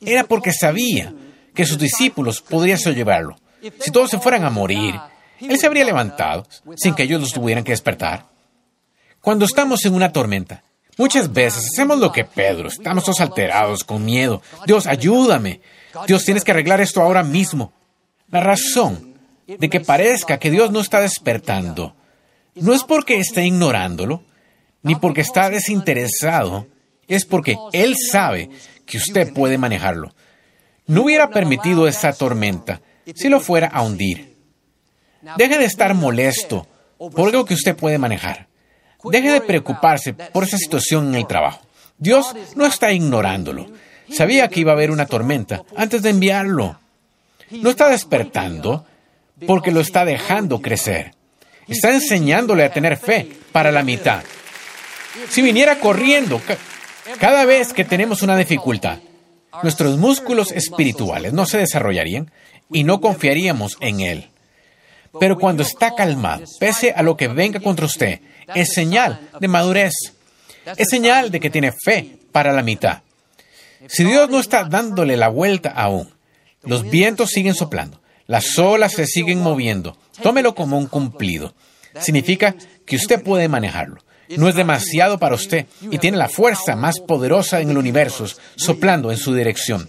era 0.00 0.24
porque 0.24 0.52
sabía 0.52 1.12
que 1.54 1.66
sus 1.66 1.78
discípulos 1.78 2.40
podrían 2.40 2.78
llevarlo. 2.78 3.36
Si 3.80 3.90
todos 3.90 4.10
se 4.10 4.18
fueran 4.18 4.44
a 4.44 4.50
morir, 4.50 4.94
Él 5.40 5.58
se 5.58 5.66
habría 5.66 5.84
levantado 5.84 6.46
sin 6.76 6.94
que 6.94 7.04
ellos 7.04 7.20
los 7.20 7.32
tuvieran 7.32 7.64
que 7.64 7.72
despertar. 7.72 8.26
Cuando 9.20 9.46
estamos 9.46 9.84
en 9.86 9.94
una 9.94 10.12
tormenta, 10.12 10.62
Muchas 10.96 11.32
veces 11.32 11.66
hacemos 11.72 11.98
lo 11.98 12.12
que 12.12 12.24
Pedro, 12.24 12.68
estamos 12.68 13.04
todos 13.04 13.20
alterados, 13.20 13.82
con 13.84 14.04
miedo. 14.04 14.42
Dios, 14.66 14.86
ayúdame. 14.86 15.60
Dios, 16.06 16.24
tienes 16.24 16.44
que 16.44 16.52
arreglar 16.52 16.80
esto 16.80 17.00
ahora 17.00 17.22
mismo. 17.22 17.72
La 18.28 18.40
razón 18.40 19.14
de 19.46 19.68
que 19.68 19.80
parezca 19.80 20.38
que 20.38 20.50
Dios 20.50 20.70
no 20.70 20.80
está 20.80 21.00
despertando 21.00 21.96
no 22.54 22.72
es 22.72 22.84
porque 22.84 23.18
esté 23.18 23.44
ignorándolo, 23.44 24.22
ni 24.82 24.94
porque 24.94 25.20
está 25.20 25.50
desinteresado, 25.50 26.66
es 27.08 27.24
porque 27.24 27.56
Él 27.72 27.96
sabe 27.96 28.50
que 28.86 28.98
usted 28.98 29.32
puede 29.32 29.58
manejarlo. 29.58 30.14
No 30.86 31.02
hubiera 31.02 31.30
permitido 31.30 31.88
esa 31.88 32.12
tormenta 32.12 32.80
si 33.14 33.28
lo 33.28 33.40
fuera 33.40 33.68
a 33.68 33.82
hundir. 33.82 34.36
Deje 35.36 35.58
de 35.58 35.64
estar 35.64 35.94
molesto 35.94 36.66
por 36.98 37.28
algo 37.28 37.44
que 37.44 37.54
usted 37.54 37.76
puede 37.76 37.98
manejar. 37.98 38.48
Deje 39.10 39.30
de 39.30 39.40
preocuparse 39.40 40.14
por 40.14 40.44
esa 40.44 40.58
situación 40.58 41.08
en 41.08 41.14
el 41.16 41.26
trabajo. 41.26 41.60
Dios 41.98 42.34
no 42.56 42.66
está 42.66 42.92
ignorándolo. 42.92 43.66
Sabía 44.10 44.48
que 44.48 44.60
iba 44.60 44.72
a 44.72 44.74
haber 44.74 44.90
una 44.90 45.06
tormenta 45.06 45.62
antes 45.76 46.02
de 46.02 46.10
enviarlo. 46.10 46.78
No 47.50 47.70
está 47.70 47.88
despertando 47.88 48.86
porque 49.46 49.70
lo 49.70 49.80
está 49.80 50.04
dejando 50.04 50.60
crecer. 50.60 51.14
Está 51.68 51.92
enseñándole 51.92 52.64
a 52.64 52.72
tener 52.72 52.96
fe 52.96 53.30
para 53.52 53.72
la 53.72 53.82
mitad. 53.82 54.22
Si 55.28 55.42
viniera 55.42 55.78
corriendo 55.78 56.40
cada 57.18 57.44
vez 57.44 57.72
que 57.72 57.84
tenemos 57.84 58.22
una 58.22 58.36
dificultad, 58.36 58.98
nuestros 59.62 59.96
músculos 59.96 60.50
espirituales 60.50 61.32
no 61.32 61.46
se 61.46 61.58
desarrollarían 61.58 62.30
y 62.70 62.84
no 62.84 63.00
confiaríamos 63.00 63.76
en 63.80 64.00
Él. 64.00 64.30
Pero 65.20 65.38
cuando 65.38 65.62
está 65.62 65.94
calmado, 65.94 66.44
pese 66.58 66.92
a 66.92 67.02
lo 67.02 67.16
que 67.16 67.28
venga 67.28 67.60
contra 67.60 67.86
usted, 67.86 68.20
es 68.54 68.72
señal 68.72 69.20
de 69.40 69.48
madurez. 69.48 69.94
Es 70.76 70.88
señal 70.88 71.30
de 71.30 71.40
que 71.40 71.50
tiene 71.50 71.72
fe 71.72 72.18
para 72.32 72.52
la 72.52 72.62
mitad. 72.62 73.02
Si 73.88 74.04
Dios 74.04 74.30
no 74.30 74.40
está 74.40 74.64
dándole 74.64 75.16
la 75.16 75.28
vuelta 75.28 75.70
aún, 75.70 76.08
los 76.62 76.88
vientos 76.88 77.30
siguen 77.30 77.54
soplando, 77.54 78.00
las 78.26 78.58
olas 78.58 78.92
se 78.92 79.06
siguen 79.06 79.42
moviendo, 79.42 79.98
tómelo 80.22 80.54
como 80.54 80.78
un 80.78 80.86
cumplido. 80.86 81.54
Significa 82.00 82.56
que 82.86 82.96
usted 82.96 83.22
puede 83.22 83.48
manejarlo. 83.48 84.02
No 84.36 84.48
es 84.48 84.54
demasiado 84.54 85.18
para 85.18 85.34
usted 85.34 85.66
y 85.90 85.98
tiene 85.98 86.16
la 86.16 86.30
fuerza 86.30 86.76
más 86.76 86.98
poderosa 86.98 87.60
en 87.60 87.70
el 87.70 87.78
universo 87.78 88.26
soplando 88.56 89.12
en 89.12 89.18
su 89.18 89.34
dirección. 89.34 89.88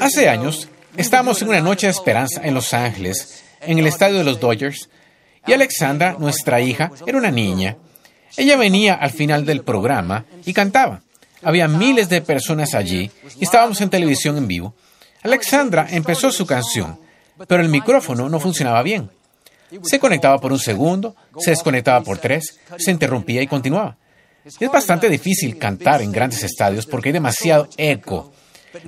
Hace 0.00 0.28
años, 0.28 0.68
estábamos 0.96 1.42
en 1.42 1.48
una 1.48 1.60
noche 1.60 1.86
de 1.86 1.92
esperanza 1.92 2.40
en 2.42 2.54
Los 2.54 2.72
Ángeles, 2.72 3.44
en 3.60 3.78
el 3.78 3.86
estadio 3.86 4.18
de 4.18 4.24
los 4.24 4.40
Dodgers, 4.40 4.88
y 5.46 5.52
Alexandra, 5.52 6.16
nuestra 6.18 6.60
hija, 6.60 6.90
era 7.06 7.18
una 7.18 7.30
niña. 7.30 7.76
Ella 8.36 8.56
venía 8.56 8.94
al 8.94 9.10
final 9.10 9.44
del 9.44 9.62
programa 9.62 10.24
y 10.44 10.52
cantaba. 10.52 11.02
Había 11.42 11.68
miles 11.68 12.08
de 12.08 12.20
personas 12.20 12.74
allí 12.74 13.10
y 13.38 13.44
estábamos 13.44 13.80
en 13.80 13.90
televisión 13.90 14.36
en 14.36 14.46
vivo. 14.46 14.74
Alexandra 15.22 15.86
empezó 15.90 16.30
su 16.30 16.46
canción, 16.46 16.98
pero 17.48 17.62
el 17.62 17.68
micrófono 17.68 18.28
no 18.28 18.38
funcionaba 18.38 18.82
bien. 18.82 19.10
Se 19.82 19.98
conectaba 19.98 20.38
por 20.38 20.52
un 20.52 20.58
segundo, 20.58 21.14
se 21.38 21.50
desconectaba 21.50 22.02
por 22.02 22.18
tres, 22.18 22.58
se 22.76 22.90
interrumpía 22.90 23.42
y 23.42 23.46
continuaba. 23.46 23.96
Es 24.44 24.70
bastante 24.70 25.08
difícil 25.08 25.58
cantar 25.58 26.02
en 26.02 26.12
grandes 26.12 26.42
estadios 26.42 26.86
porque 26.86 27.10
hay 27.10 27.12
demasiado 27.12 27.68
eco. 27.76 28.32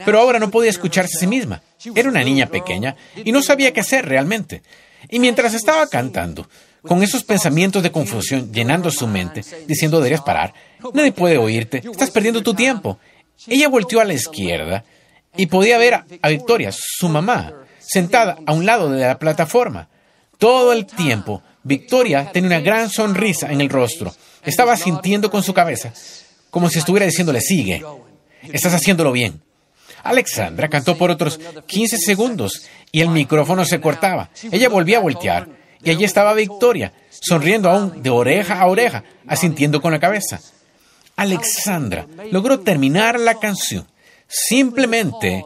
Pero 0.04 0.18
ahora 0.18 0.38
no 0.38 0.50
podía 0.50 0.70
escucharse 0.70 1.16
a 1.16 1.20
sí 1.20 1.26
misma. 1.26 1.62
Era 1.94 2.08
una 2.08 2.22
niña 2.22 2.46
pequeña 2.46 2.96
y 3.16 3.32
no 3.32 3.42
sabía 3.42 3.72
qué 3.72 3.80
hacer 3.80 4.06
realmente. 4.06 4.62
Y 5.08 5.18
mientras 5.18 5.54
estaba 5.54 5.86
cantando, 5.88 6.48
con 6.82 7.02
esos 7.02 7.24
pensamientos 7.24 7.82
de 7.82 7.92
confusión 7.92 8.52
llenando 8.52 8.90
su 8.90 9.06
mente, 9.06 9.44
diciendo 9.66 9.98
deberías 9.98 10.22
parar, 10.22 10.52
nadie 10.92 11.12
puede 11.12 11.38
oírte, 11.38 11.78
estás 11.78 12.10
perdiendo 12.10 12.42
tu 12.42 12.54
tiempo. 12.54 12.98
Ella 13.46 13.68
volteó 13.68 14.00
a 14.00 14.04
la 14.04 14.14
izquierda 14.14 14.84
y 15.36 15.46
podía 15.46 15.78
ver 15.78 15.94
a, 15.94 16.28
Victoria, 16.28 16.70
su 16.72 17.08
mamá, 17.08 17.52
sentada 17.78 18.38
a 18.46 18.52
un 18.52 18.66
lado 18.66 18.90
de 18.90 19.00
la 19.00 19.18
plataforma. 19.18 19.88
Todo 20.38 20.72
el 20.72 20.86
tiempo, 20.86 21.42
Victoria 21.62 22.30
tenía 22.32 22.48
una 22.48 22.60
gran 22.60 22.90
sonrisa 22.90 23.50
en 23.50 23.60
el 23.60 23.68
rostro. 23.68 24.14
Estaba 24.44 24.76
sintiendo 24.76 25.30
con 25.30 25.42
su 25.42 25.54
cabeza, 25.54 25.92
como 26.50 26.68
si 26.68 26.80
estuviera 26.80 27.06
diciéndole, 27.06 27.40
sigue, 27.40 27.82
estás 28.52 28.74
haciéndolo 28.74 29.12
bien. 29.12 29.40
Alexandra 30.02 30.68
cantó 30.68 30.96
por 30.96 31.10
otros 31.10 31.38
15 31.66 31.98
segundos 31.98 32.66
y 32.90 33.00
el 33.00 33.08
micrófono 33.08 33.64
se 33.64 33.80
cortaba. 33.80 34.30
Ella 34.50 34.68
volvía 34.68 34.98
a 34.98 35.02
voltear 35.02 35.48
y 35.82 35.90
allí 35.90 36.04
estaba 36.04 36.34
Victoria, 36.34 36.92
sonriendo 37.10 37.70
aún 37.70 38.02
de 38.02 38.10
oreja 38.10 38.60
a 38.60 38.66
oreja, 38.66 39.04
asintiendo 39.26 39.80
con 39.80 39.92
la 39.92 40.00
cabeza. 40.00 40.40
Alexandra 41.16 42.06
logró 42.30 42.60
terminar 42.60 43.18
la 43.18 43.38
canción 43.38 43.86
simplemente 44.26 45.44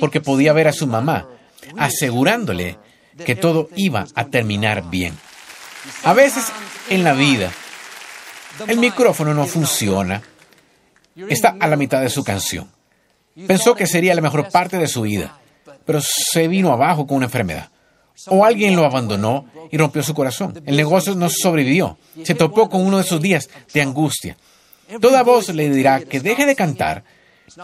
porque 0.00 0.20
podía 0.20 0.52
ver 0.52 0.68
a 0.68 0.72
su 0.72 0.86
mamá 0.86 1.28
asegurándole 1.76 2.78
que 3.24 3.34
todo 3.34 3.68
iba 3.76 4.06
a 4.14 4.26
terminar 4.26 4.90
bien. 4.90 5.16
A 6.04 6.12
veces 6.12 6.52
en 6.90 7.04
la 7.04 7.14
vida 7.14 7.50
el 8.66 8.78
micrófono 8.78 9.34
no 9.34 9.46
funciona, 9.46 10.22
está 11.28 11.56
a 11.58 11.66
la 11.68 11.76
mitad 11.76 12.00
de 12.00 12.10
su 12.10 12.24
canción. 12.24 12.70
Pensó 13.46 13.74
que 13.74 13.86
sería 13.86 14.14
la 14.14 14.20
mejor 14.20 14.48
parte 14.50 14.78
de 14.78 14.88
su 14.88 15.02
vida, 15.02 15.38
pero 15.84 16.00
se 16.02 16.48
vino 16.48 16.72
abajo 16.72 17.06
con 17.06 17.18
una 17.18 17.26
enfermedad. 17.26 17.70
O 18.26 18.44
alguien 18.44 18.74
lo 18.74 18.84
abandonó 18.84 19.46
y 19.70 19.76
rompió 19.76 20.02
su 20.02 20.14
corazón. 20.14 20.60
El 20.66 20.76
negocio 20.76 21.14
no 21.14 21.30
sobrevivió. 21.30 21.98
Se 22.24 22.34
topó 22.34 22.68
con 22.68 22.84
uno 22.84 22.96
de 22.96 23.04
esos 23.04 23.20
días 23.20 23.48
de 23.72 23.82
angustia. 23.82 24.36
Toda 25.00 25.22
voz 25.22 25.50
le 25.50 25.70
dirá 25.70 26.00
que 26.00 26.20
deje 26.20 26.46
de 26.46 26.56
cantar. 26.56 27.04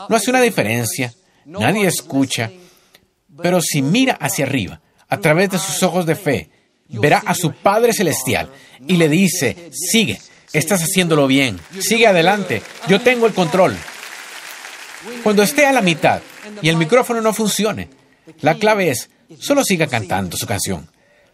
No 0.08 0.14
hace 0.14 0.30
una 0.30 0.40
diferencia. 0.40 1.12
Nadie 1.44 1.86
escucha. 1.86 2.50
Pero 3.42 3.60
si 3.60 3.82
mira 3.82 4.14
hacia 4.14 4.44
arriba, 4.44 4.80
a 5.08 5.18
través 5.18 5.50
de 5.50 5.58
sus 5.58 5.82
ojos 5.82 6.06
de 6.06 6.14
fe, 6.14 6.50
verá 6.88 7.18
a 7.26 7.34
su 7.34 7.52
Padre 7.52 7.92
Celestial 7.92 8.48
y 8.86 8.96
le 8.96 9.08
dice, 9.08 9.70
sigue, 9.72 10.20
estás 10.52 10.82
haciéndolo 10.82 11.26
bien, 11.26 11.58
sigue 11.80 12.06
adelante, 12.06 12.62
yo 12.88 13.00
tengo 13.00 13.26
el 13.26 13.34
control. 13.34 13.76
Cuando 15.22 15.42
esté 15.42 15.66
a 15.66 15.72
la 15.72 15.82
mitad 15.82 16.20
y 16.62 16.68
el 16.68 16.76
micrófono 16.76 17.20
no 17.20 17.32
funcione, 17.32 17.90
la 18.40 18.54
clave 18.54 18.90
es, 18.90 19.10
solo 19.38 19.64
siga 19.64 19.86
cantando 19.86 20.36
su 20.36 20.46
canción, 20.46 20.88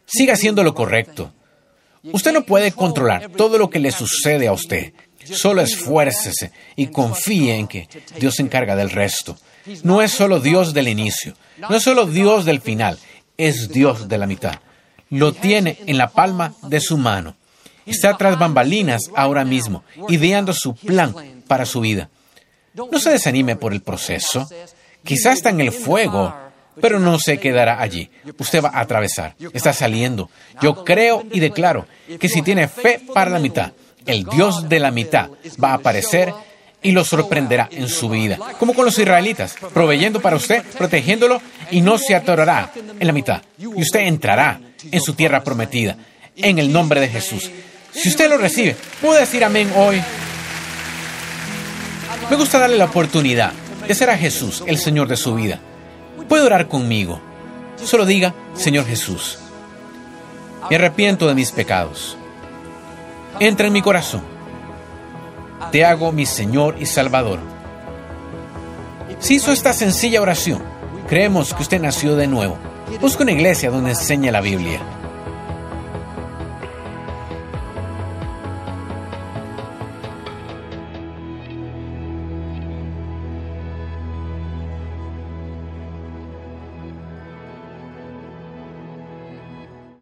siga 0.07 0.35
haciendo 0.35 0.63
lo 0.63 0.75
correcto. 0.75 1.33
Usted 2.03 2.33
no 2.33 2.45
puede 2.45 2.73
controlar 2.73 3.31
todo 3.31 3.59
lo 3.59 3.71
que 3.71 3.79
le 3.79 3.93
sucede 3.93 4.49
a 4.49 4.53
usted, 4.53 4.93
solo 5.25 5.61
esfuércese 5.61 6.53
y 6.77 6.89
confíe 6.89 7.57
en 7.57 7.69
que 7.69 7.89
Dios 8.19 8.37
se 8.37 8.43
encarga 8.43 8.77
del 8.77 8.91
resto. 8.91 9.37
No 9.83 10.03
es 10.03 10.13
solo 10.13 10.41
Dios 10.41 10.73
del 10.73 10.89
inicio, 10.89 11.35
no 11.59 11.77
es 11.77 11.83
solo 11.83 12.07
Dios 12.07 12.45
del 12.45 12.61
final, 12.61 12.99
es 13.37 13.69
Dios 13.69 14.09
de 14.09 14.19
la 14.19 14.27
mitad. 14.27 14.61
Lo 15.11 15.33
tiene 15.33 15.79
en 15.87 15.99
la 15.99 16.11
palma 16.11 16.55
de 16.63 16.81
su 16.81 16.97
mano. 16.97 17.37
Está 17.85 18.17
tras 18.17 18.39
bambalinas 18.39 19.03
ahora 19.15 19.45
mismo, 19.45 19.85
ideando 20.09 20.53
su 20.53 20.75
plan 20.75 21.15
para 21.47 21.67
su 21.67 21.81
vida. 21.81 22.09
No 22.91 22.99
se 22.99 23.11
desanime 23.11 23.57
por 23.57 23.73
el 23.73 23.83
proceso. 23.83 24.49
Quizás 25.05 25.37
está 25.37 25.51
en 25.51 25.61
el 25.61 25.73
fuego, 25.73 26.35
pero 26.81 26.99
no 26.99 27.19
se 27.19 27.39
quedará 27.39 27.81
allí. 27.81 28.11
Usted 28.39 28.63
va 28.63 28.71
a 28.71 28.81
atravesar. 28.81 29.35
Está 29.53 29.73
saliendo. 29.73 30.31
Yo 30.61 30.85
creo 30.85 31.25
y 31.31 31.41
declaro 31.41 31.87
que 32.19 32.29
si 32.29 32.43
tiene 32.43 32.69
fe 32.69 33.01
para 33.13 33.31
la 33.31 33.39
mitad, 33.39 33.73
el 34.07 34.25
Dios 34.25 34.69
de 34.69 34.81
la 34.81 34.91
mitad 34.91 35.31
va 35.63 35.71
a 35.71 35.75
aparecer 35.75 36.33
y 36.83 36.93
lo 36.93 37.05
sorprenderá 37.05 37.69
en 37.73 37.89
su 37.89 38.09
vida, 38.09 38.39
como 38.59 38.73
con 38.73 38.87
los 38.87 38.99
israelitas, 38.99 39.55
proveyendo 39.75 40.21
para 40.21 40.37
usted, 40.37 40.65
protegiéndolo 40.79 41.41
y 41.71 41.83
no 41.83 41.99
se 41.99 42.15
atorará 42.15 42.73
en 42.75 43.07
la 43.07 43.13
mitad. 43.13 43.43
Y 43.59 43.67
usted 43.67 44.01
entrará 44.01 44.61
en 44.91 45.01
su 45.01 45.15
tierra 45.15 45.45
prometida, 45.45 45.97
en 46.37 46.59
el 46.59 46.73
nombre 46.73 47.01
de 47.01 47.09
Jesús. 47.09 47.51
Si 47.93 48.09
usted 48.09 48.31
lo 48.31 48.39
recibe, 48.39 48.77
puede 49.01 49.21
decir 49.21 49.45
amén 49.45 49.71
hoy. 49.77 50.01
Me 52.29 52.37
gusta 52.37 52.59
darle 52.59 52.77
la 52.77 52.87
oportunidad 52.87 53.53
de 53.87 53.95
ser 53.95 54.11
a 54.11 54.17
Jesús 54.17 54.63
el 54.67 54.79
Señor 54.79 55.09
de 55.09 55.17
su 55.17 55.35
vida. 55.35 55.59
Puede 56.29 56.45
orar 56.45 56.69
conmigo. 56.69 57.21
Solo 57.83 58.05
diga, 58.05 58.35
Señor 58.55 58.85
Jesús, 58.85 59.39
me 60.69 60.77
arrepiento 60.77 61.27
de 61.27 61.35
mis 61.35 61.51
pecados. 61.51 62.17
Entra 63.39 63.67
en 63.67 63.73
mi 63.73 63.83
corazón. 63.83 64.23
Te 65.73 65.85
hago 65.85 66.13
mi 66.13 66.27
Señor 66.27 66.77
y 66.79 66.87
Salvador. 66.87 67.41
Si 69.19 69.37
hizo 69.37 69.53
esta 69.53 69.73
sencilla 69.73 70.21
oración, 70.21 70.63
creemos 71.09 71.55
que 71.55 71.63
usted 71.63 71.81
nació 71.81 72.17
de 72.17 72.27
nuevo. 72.27 72.59
Busca 73.01 73.23
una 73.23 73.33
iglesia 73.33 73.71
donde 73.71 73.91
enseñe 73.91 74.31
la 74.31 74.41
Biblia 74.41 75.00